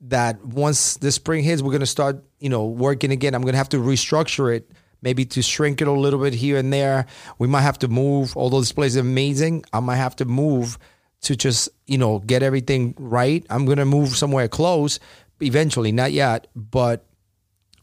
[0.02, 3.36] that once the spring hits, we're gonna start, you know, working again.
[3.36, 4.70] I'm gonna have to restructure it,
[5.02, 7.06] maybe to shrink it a little bit here and there.
[7.38, 9.66] We might have to move, although this place is amazing.
[9.72, 10.78] I might have to move
[11.24, 13.46] to just, you know, get everything right.
[13.50, 15.00] I'm gonna move somewhere close
[15.42, 17.06] eventually, not yet, but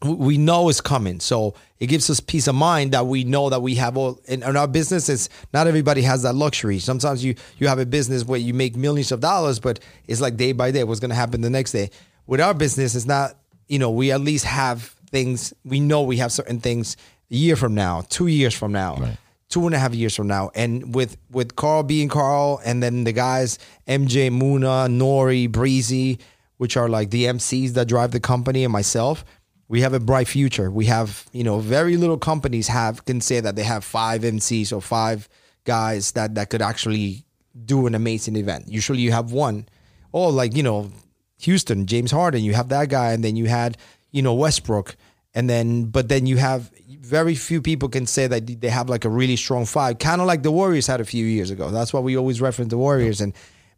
[0.03, 1.19] we- know it's coming.
[1.19, 4.41] So it gives us peace of mind that we know that we have all in,
[4.41, 5.09] in our business.
[5.09, 6.79] It's not everybody has that luxury.
[6.79, 10.37] Sometimes you you have a business where you make millions of dollars, but it's like
[10.37, 10.83] day by day.
[10.83, 11.91] What's to happen the next day?
[12.25, 13.37] With our business, it's not.
[13.67, 15.53] You know, we at least have things.
[15.63, 16.97] We know we have certain things
[17.29, 18.95] a year from now, two years from now.
[18.95, 19.17] Right.
[19.51, 23.03] Two and a half years from now, and with with Carl being Carl, and then
[23.03, 26.17] the guys MJ, Muna, Nori, Breezy,
[26.57, 29.23] which are like the MCs that drive the company, and myself,
[29.67, 30.69] we have a bright future.
[30.69, 34.73] We have, you know, very little companies have can say that they have five MCs
[34.73, 35.29] or five
[35.63, 37.23] guys that that could actually
[37.65, 38.67] do an amazing event.
[38.67, 39.67] Usually you have one.
[40.11, 40.91] Or like, you know,
[41.39, 43.77] Houston, James Harden, you have that guy and then you had,
[44.11, 44.95] you know, Westbrook
[45.33, 49.05] and then but then you have very few people can say that they have like
[49.05, 51.69] a really strong five, kind of like the Warriors had a few years ago.
[51.69, 53.33] That's why we always reference the Warriors and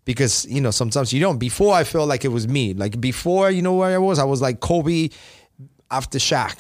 [0.06, 1.38] because you know sometimes you don't.
[1.38, 2.74] Before I felt like it was me.
[2.74, 4.20] Like before, you know where I was.
[4.20, 5.10] I was like Kobe
[5.89, 6.56] after Shaq.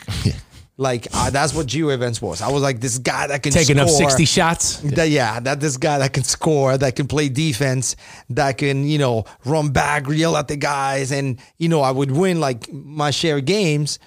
[0.75, 2.41] Like uh, that's what Geo events was.
[2.41, 4.77] I was like this guy that can Taking up sixty shots.
[4.77, 7.95] That, yeah, that this guy that can score, that can play defense,
[8.31, 12.09] that can you know run back, yell at the guys, and you know I would
[12.09, 13.99] win like my share of games,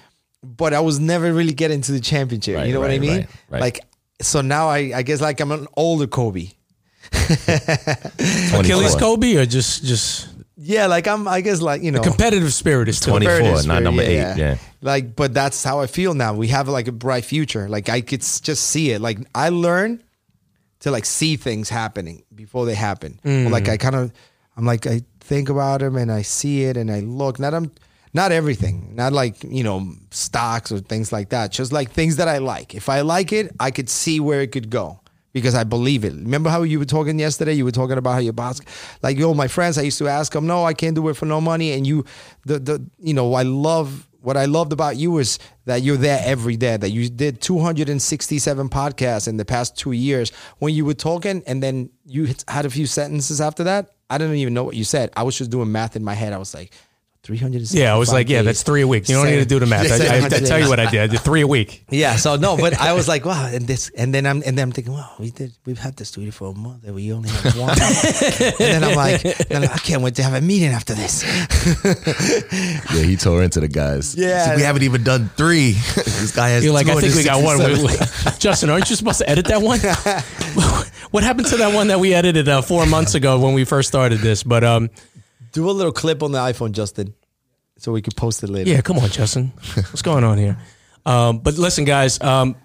[0.43, 2.57] but I was never really getting to the championship.
[2.57, 3.17] Right, you know what I mean?
[3.17, 3.61] right, right.
[3.61, 3.79] Like
[4.21, 6.49] so now I I guess like I'm an older Kobe.
[7.11, 10.27] Achilles Kobe or just just
[10.57, 13.39] Yeah, like I'm I guess like you know competitive spirit is still 20 there.
[13.39, 14.57] 24, Fairness, not number yeah, eight, yeah.
[14.81, 16.33] Like, but that's how I feel now.
[16.33, 17.67] We have like a bright future.
[17.67, 19.01] Like I could just see it.
[19.01, 20.03] Like I learn
[20.79, 23.19] to like see things happening before they happen.
[23.25, 23.69] Or, like mm.
[23.69, 24.13] I kind of,
[24.55, 27.39] I'm like I think about them and I see it and I look.
[27.39, 27.71] Not I'm
[28.13, 28.95] not everything.
[28.95, 31.51] Not like you know stocks or things like that.
[31.51, 32.75] Just like things that I like.
[32.75, 34.99] If I like it, I could see where it could go.
[35.33, 36.13] because I believe it.
[36.13, 37.53] Remember how you were talking yesterday?
[37.53, 38.59] You were talking about how your boss,
[39.03, 39.77] like yo, my friends.
[39.77, 41.73] I used to ask them, no, I can't do it for no money.
[41.73, 42.05] And you,
[42.45, 46.19] the the you know, I love what I loved about you is that you're there
[46.25, 46.75] every day.
[46.75, 50.31] That you did 267 podcasts in the past two years.
[50.57, 53.91] When you were talking, and then you had a few sentences after that.
[54.09, 55.11] I didn't even know what you said.
[55.15, 56.33] I was just doing math in my head.
[56.33, 56.73] I was like.
[57.27, 59.09] 300 Yeah, I was like, yeah, that's three a week.
[59.09, 59.91] You don't need to do the math.
[59.91, 61.01] I, I, I tell you what I did.
[61.01, 61.83] I did three a week.
[61.89, 64.63] Yeah, so no, but I was like, wow, and this, and then I'm, and then
[64.63, 67.27] I'm thinking, wow, we did, we've had this studio for a month, and we only
[67.29, 67.69] have one.
[67.81, 70.93] and then I'm like, then I'm like, I can't wait to have a meeting after
[70.93, 71.25] this.
[72.95, 74.15] Yeah, he tore into the guys.
[74.15, 74.49] Yeah.
[74.49, 75.71] He's we haven't even done three.
[75.95, 76.63] this guy has.
[76.63, 77.59] You're like, I think we got one.
[77.59, 77.99] Wait, wait.
[78.39, 79.79] Justin, aren't you supposed to edit that one?
[81.11, 83.89] what happened to that one that we edited uh, four months ago when we first
[83.89, 84.43] started this?
[84.43, 84.89] But um,
[85.51, 87.13] Do a little clip on the iPhone, Justin,
[87.77, 88.69] so we could post it later.
[88.69, 90.57] yeah, come on, Justin, what's going on here?
[91.05, 92.55] Um, but listen, guys, um,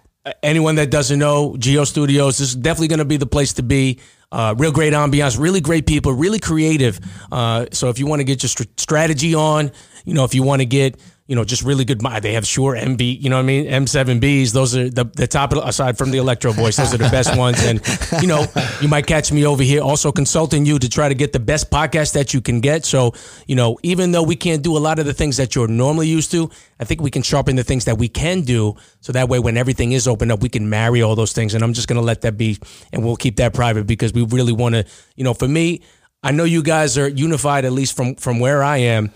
[0.42, 3.62] anyone that doesn't know Geo Studios, this is definitely going to be the place to
[3.62, 4.00] be.
[4.30, 6.98] Uh, real great ambiance, really great people, really creative.
[7.30, 9.70] Uh, so if you want to get your str- strategy on,
[10.06, 10.98] you know, if you want to get,
[11.32, 12.02] you know, just really good.
[12.20, 13.64] They have Shure MB, you know what I mean?
[13.64, 14.52] M7Bs.
[14.52, 17.64] Those are the, the top, aside from the Electro Voice, those are the best ones.
[17.64, 17.80] And,
[18.20, 18.44] you know,
[18.82, 21.70] you might catch me over here also consulting you to try to get the best
[21.70, 22.84] podcast that you can get.
[22.84, 23.14] So,
[23.46, 26.06] you know, even though we can't do a lot of the things that you're normally
[26.06, 28.76] used to, I think we can sharpen the things that we can do.
[29.00, 31.54] So that way, when everything is opened up, we can marry all those things.
[31.54, 32.58] And I'm just going to let that be,
[32.92, 34.84] and we'll keep that private because we really want to,
[35.16, 35.80] you know, for me,
[36.22, 39.12] I know you guys are unified, at least from from where I am.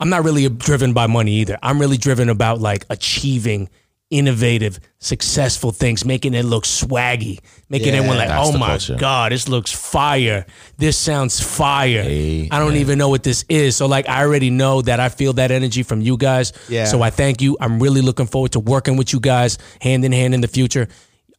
[0.00, 1.58] I'm not really driven by money either.
[1.62, 3.68] I'm really driven about like achieving
[4.10, 8.96] innovative, successful things, making it look swaggy, making Yeah, everyone like, oh my culture.
[8.96, 10.46] God, this looks fire.
[10.78, 12.04] This sounds fire.
[12.06, 12.48] Amen.
[12.50, 13.76] I don't even know what this is.
[13.76, 16.52] So like I already know that I feel that energy from you guys.
[16.68, 16.86] Yeah.
[16.86, 17.58] So I thank you.
[17.60, 20.88] I'm really looking forward to working with you guys hand in hand in the future.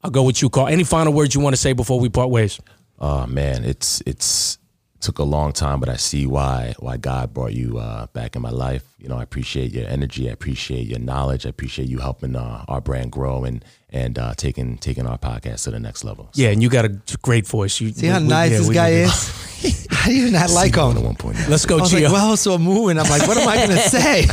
[0.04, 0.68] I'll go with you, Carl.
[0.68, 2.60] Any final words you want to say before we part ways?
[3.00, 4.59] Oh man, it's it's
[5.02, 8.42] took a long time, but I see why why God brought you uh, back in
[8.42, 8.84] my life.
[9.00, 12.66] You know, I appreciate your energy, I appreciate your knowledge, I appreciate you helping uh,
[12.68, 16.30] our brand grow and and uh, taking taking our podcast to the next level.
[16.34, 17.80] Yeah, and you got a great voice.
[17.80, 19.88] You See how nice this guy is?
[20.06, 21.04] I did not like One at him.
[21.06, 21.38] one point.
[21.50, 22.04] Let's go, I was Geo.
[22.04, 22.98] like, well, so moving.
[22.98, 24.26] I'm like, what am I going to say?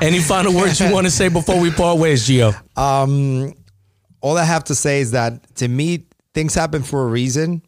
[0.00, 2.52] Any final words you want to say before we part ways, Geo?
[2.76, 3.52] um,
[4.22, 7.62] all I have to say is that to me, things happen for a reason,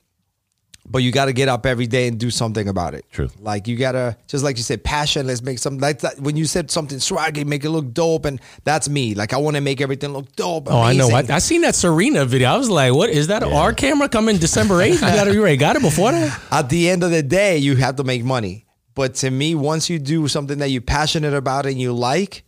[0.87, 3.05] but you got to get up every day and do something about it.
[3.11, 3.30] True.
[3.41, 5.26] Like you got to, just like you said, passion.
[5.26, 6.20] Let's make something like that.
[6.20, 8.24] When you said something swaggy, make it look dope.
[8.26, 9.14] And that's me.
[9.14, 10.70] Like I want to make everything look dope.
[10.70, 11.09] Oh, I know.
[11.11, 11.24] I.
[11.28, 12.49] I seen that Serena video.
[12.51, 13.43] I was like, "What is that?
[13.43, 15.03] Our camera coming December eighth?
[15.03, 15.57] You got to be ready.
[15.57, 16.41] Got it before that?
[16.51, 18.66] At the end of the day, you have to make money.
[18.95, 22.43] But to me, once you do something that you're passionate about and you like,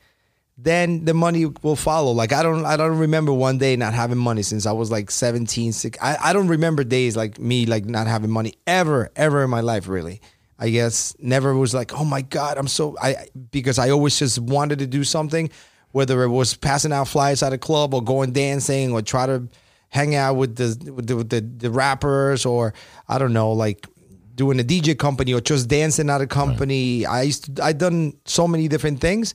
[0.58, 2.12] then the money will follow.
[2.12, 5.10] Like I don't I don't remember one day not having money since I was like
[5.10, 6.02] 17, 16.
[6.02, 9.60] I, I don't remember days like me like not having money ever, ever in my
[9.60, 10.20] life, really.
[10.58, 14.38] I guess never was like, oh my God, I'm so I because I always just
[14.38, 15.50] wanted to do something,
[15.92, 19.48] whether it was passing out flyers at a club or going dancing or try to
[19.90, 22.72] hang out with the with the, with the, the rappers or
[23.08, 23.86] I don't know, like
[24.34, 27.04] doing a DJ company or just dancing at a company.
[27.04, 29.34] I used to, I done so many different things.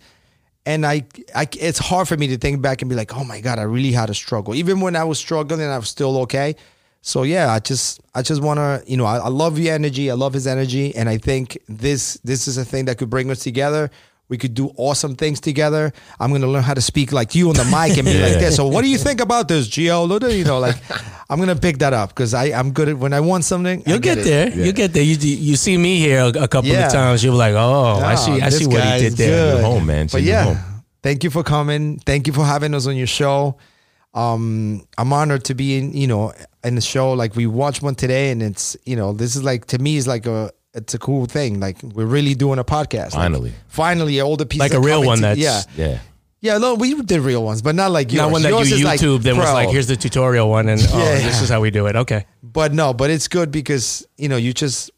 [0.65, 1.05] And I,
[1.35, 3.63] I, it's hard for me to think back and be like, oh my god, I
[3.63, 4.53] really had a struggle.
[4.53, 6.55] Even when I was struggling, I was still okay.
[7.01, 10.11] So yeah, I just, I just want to, you know, I, I love your energy.
[10.11, 13.31] I love his energy, and I think this, this is a thing that could bring
[13.31, 13.89] us together.
[14.31, 15.91] We could do awesome things together.
[16.17, 18.55] I'm gonna learn how to speak like you on the mic and be like this.
[18.55, 20.07] So what do you think about this, Geo?
[20.07, 20.77] You know, like
[21.29, 23.83] I'm gonna pick that up because I, I'm good at when I want something.
[23.85, 24.23] You'll get, it.
[24.23, 24.49] there.
[24.49, 25.03] You'll get there.
[25.03, 26.87] You you see me here a, couple Yeah.
[26.87, 27.25] of times.
[27.25, 28.41] You're like, oh, I Oh, see.
[28.41, 29.27] I see what he did there.
[29.55, 29.59] good.
[29.59, 30.07] You're home, man.
[30.09, 30.57] But yeah, home.
[31.03, 31.99] thank you for coming.
[31.99, 33.57] Thank you for having us on your show.
[34.13, 36.31] Um, I'm honored to be in, you know,
[36.63, 37.11] in the show.
[37.13, 40.07] Like we watched one today, and it's, you know, this is like to me is
[40.07, 41.59] like a, it's a cool thing.
[41.59, 43.13] Like we're really doing a podcast.
[43.13, 43.53] Like, Finally.
[43.67, 45.37] finally, all the pieces Like a real one to- that's-
[45.77, 45.99] yeah, Yeah.
[46.41, 46.57] yeah.
[46.57, 48.21] No, we did real ones, but not like yours.
[48.21, 49.53] Not one that Yours you is like YouTube then was pro.
[49.53, 51.15] like, here's the tutorial one, and oh, Yeah.
[51.19, 51.95] this is how we do it.
[51.95, 52.25] Okay.
[52.43, 54.91] but no, but it's good because you know you just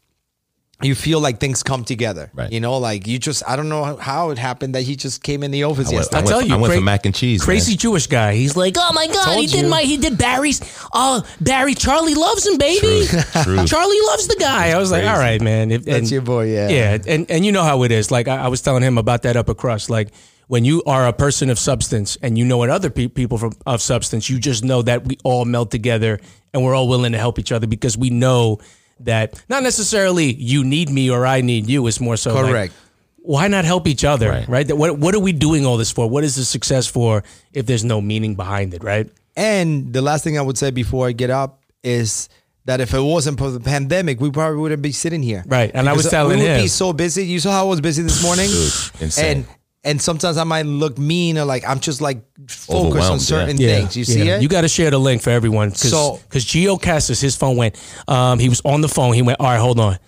[0.82, 2.30] you feel like things come together.
[2.34, 2.50] Right.
[2.52, 5.42] You know, like you just I don't know how it happened that he just came
[5.44, 6.16] in the office I went, yesterday.
[6.16, 7.44] I I went, tell you, I went cra- for mac and cheese.
[7.44, 7.78] Crazy man.
[7.78, 8.34] Jewish guy.
[8.34, 9.68] He's like, oh my god, Told he did you.
[9.68, 10.60] my he did Barry's.
[10.92, 13.06] Oh, Barry, Charlie loves him, baby.
[13.06, 13.20] True.
[13.44, 13.64] True.
[13.66, 14.70] Charlie loves the guy.
[14.70, 15.70] I was like, all right, man.
[15.70, 16.68] If, That's and- your boy, yeah.
[16.68, 16.98] yeah.
[17.06, 18.10] And and you know how it is.
[18.10, 19.90] Like I, I was telling him about that upper crust.
[19.90, 20.08] Like
[20.48, 23.52] when you are a person of substance and you know what other pe- people from
[23.64, 26.20] of substance, you just know that we all melt together
[26.52, 28.58] and we're all willing to help each other because we know
[29.00, 31.86] that not necessarily you need me or I need you.
[31.86, 32.74] It's more so like, Correct.
[33.16, 34.48] why not help each other, right?
[34.48, 34.66] Right.
[34.68, 36.08] That- What what are we doing all this for?
[36.08, 39.08] What is the success for if there's no meaning behind it, right?
[39.36, 42.28] And the last thing I would say before I get up is
[42.66, 45.44] that if it wasn't for the pandemic, we probably wouldn't be sitting here.
[45.46, 46.62] Right, and I was Because telling we would him.
[46.62, 47.26] be so busy.
[47.26, 48.72] You saw how I was busy this morning, Dude,
[49.02, 49.36] insane.
[49.38, 49.46] and
[49.84, 53.76] and sometimes I might look mean or like I'm just like focused on certain Yeah,
[53.80, 53.96] things.
[53.96, 54.36] You see yeah.
[54.36, 54.42] it?
[54.42, 57.56] You got to share the link for everyone because So- because Geo Casas, his phone
[57.56, 57.76] went.
[58.08, 59.14] Um, he was on the phone.
[59.14, 59.40] He went.
[59.40, 59.98] All right, hold on.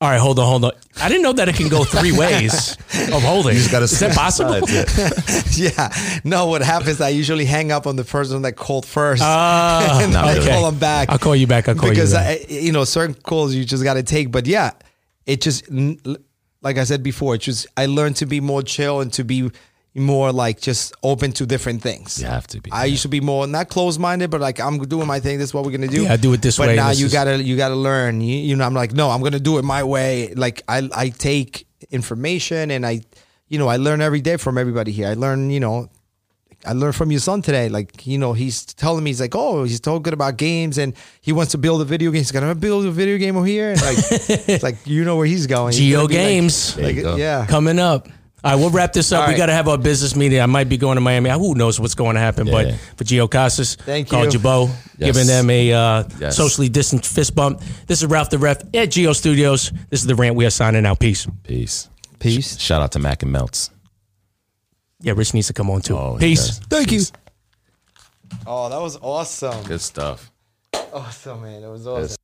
[0.00, 0.70] All right, hold on, hold on.
[1.02, 2.76] I didn't know that it can go three ways
[3.12, 3.54] of holding.
[3.54, 4.64] You just gotta Is that possible?
[4.64, 5.70] Sides, yeah.
[5.76, 6.20] yeah.
[6.22, 7.00] No, what happens?
[7.00, 10.50] I usually hang up on the person that called first, Ah, and I okay.
[10.50, 11.08] call them back.
[11.08, 11.68] I'll call you back.
[11.68, 12.40] I'll call because you back.
[12.48, 14.30] I, you know certain calls you just got to take.
[14.30, 14.70] But yeah,
[15.26, 15.98] it just n-
[16.68, 19.50] like I said before, it just I learned to be more chill and to be
[19.94, 22.20] more like just open to different things.
[22.20, 22.70] You have to be.
[22.70, 25.38] I used to be more not closed minded, but like I'm doing my thing.
[25.38, 26.02] This is what we're gonna do.
[26.04, 28.20] Yeah, I do it this but way, now you is- gotta you gotta learn.
[28.20, 30.34] You, you know, I'm like, no, I'm gonna do it my way.
[30.34, 33.00] Like I I take information and I,
[33.48, 35.08] you know, I learn every day from everybody here.
[35.08, 35.88] I learn, you know,
[36.68, 37.68] I learned from your son today.
[37.68, 41.32] Like, you know, he's telling me, he's like, oh, he's talking about games and he
[41.32, 42.18] wants to build a video game.
[42.20, 43.70] He's going to build a video game over here.
[43.70, 45.72] And like, it's like, you know where he's going.
[45.72, 47.16] He's Geo gonna like- Games Like, go.
[47.16, 47.46] yeah.
[47.46, 48.08] coming up.
[48.44, 49.22] All right, we'll wrap this up.
[49.22, 49.36] All We right.
[49.38, 50.40] got to have our business meeting.
[50.40, 51.28] I might be going to Miami.
[51.30, 52.46] Who knows what's going to happen?
[52.46, 52.52] Yeah.
[52.52, 54.38] But for Geo Casas, Thank called you.
[54.38, 55.12] Jabo, Yes.
[55.12, 56.36] giving them a uh, Yes.
[56.36, 57.60] socially distant fist bump.
[57.88, 59.72] This is Ralph the Ref at Geo Studios.
[59.90, 60.36] This is the rant.
[60.36, 61.00] We are signing out.
[61.00, 61.26] Peace.
[61.42, 61.88] Peace.
[62.20, 62.58] Peace.
[62.60, 63.70] Shout out to Mac and Melts.
[65.00, 65.96] Yeah, Rich needs to come on too.
[65.96, 66.58] Oh, he Peace.
[66.58, 66.58] does.
[66.68, 67.02] Thank you.
[68.46, 69.64] Oh, that was awesome.
[69.64, 70.30] Good stuff.
[70.92, 71.62] Awesome, man.
[71.62, 72.16] It was awesome.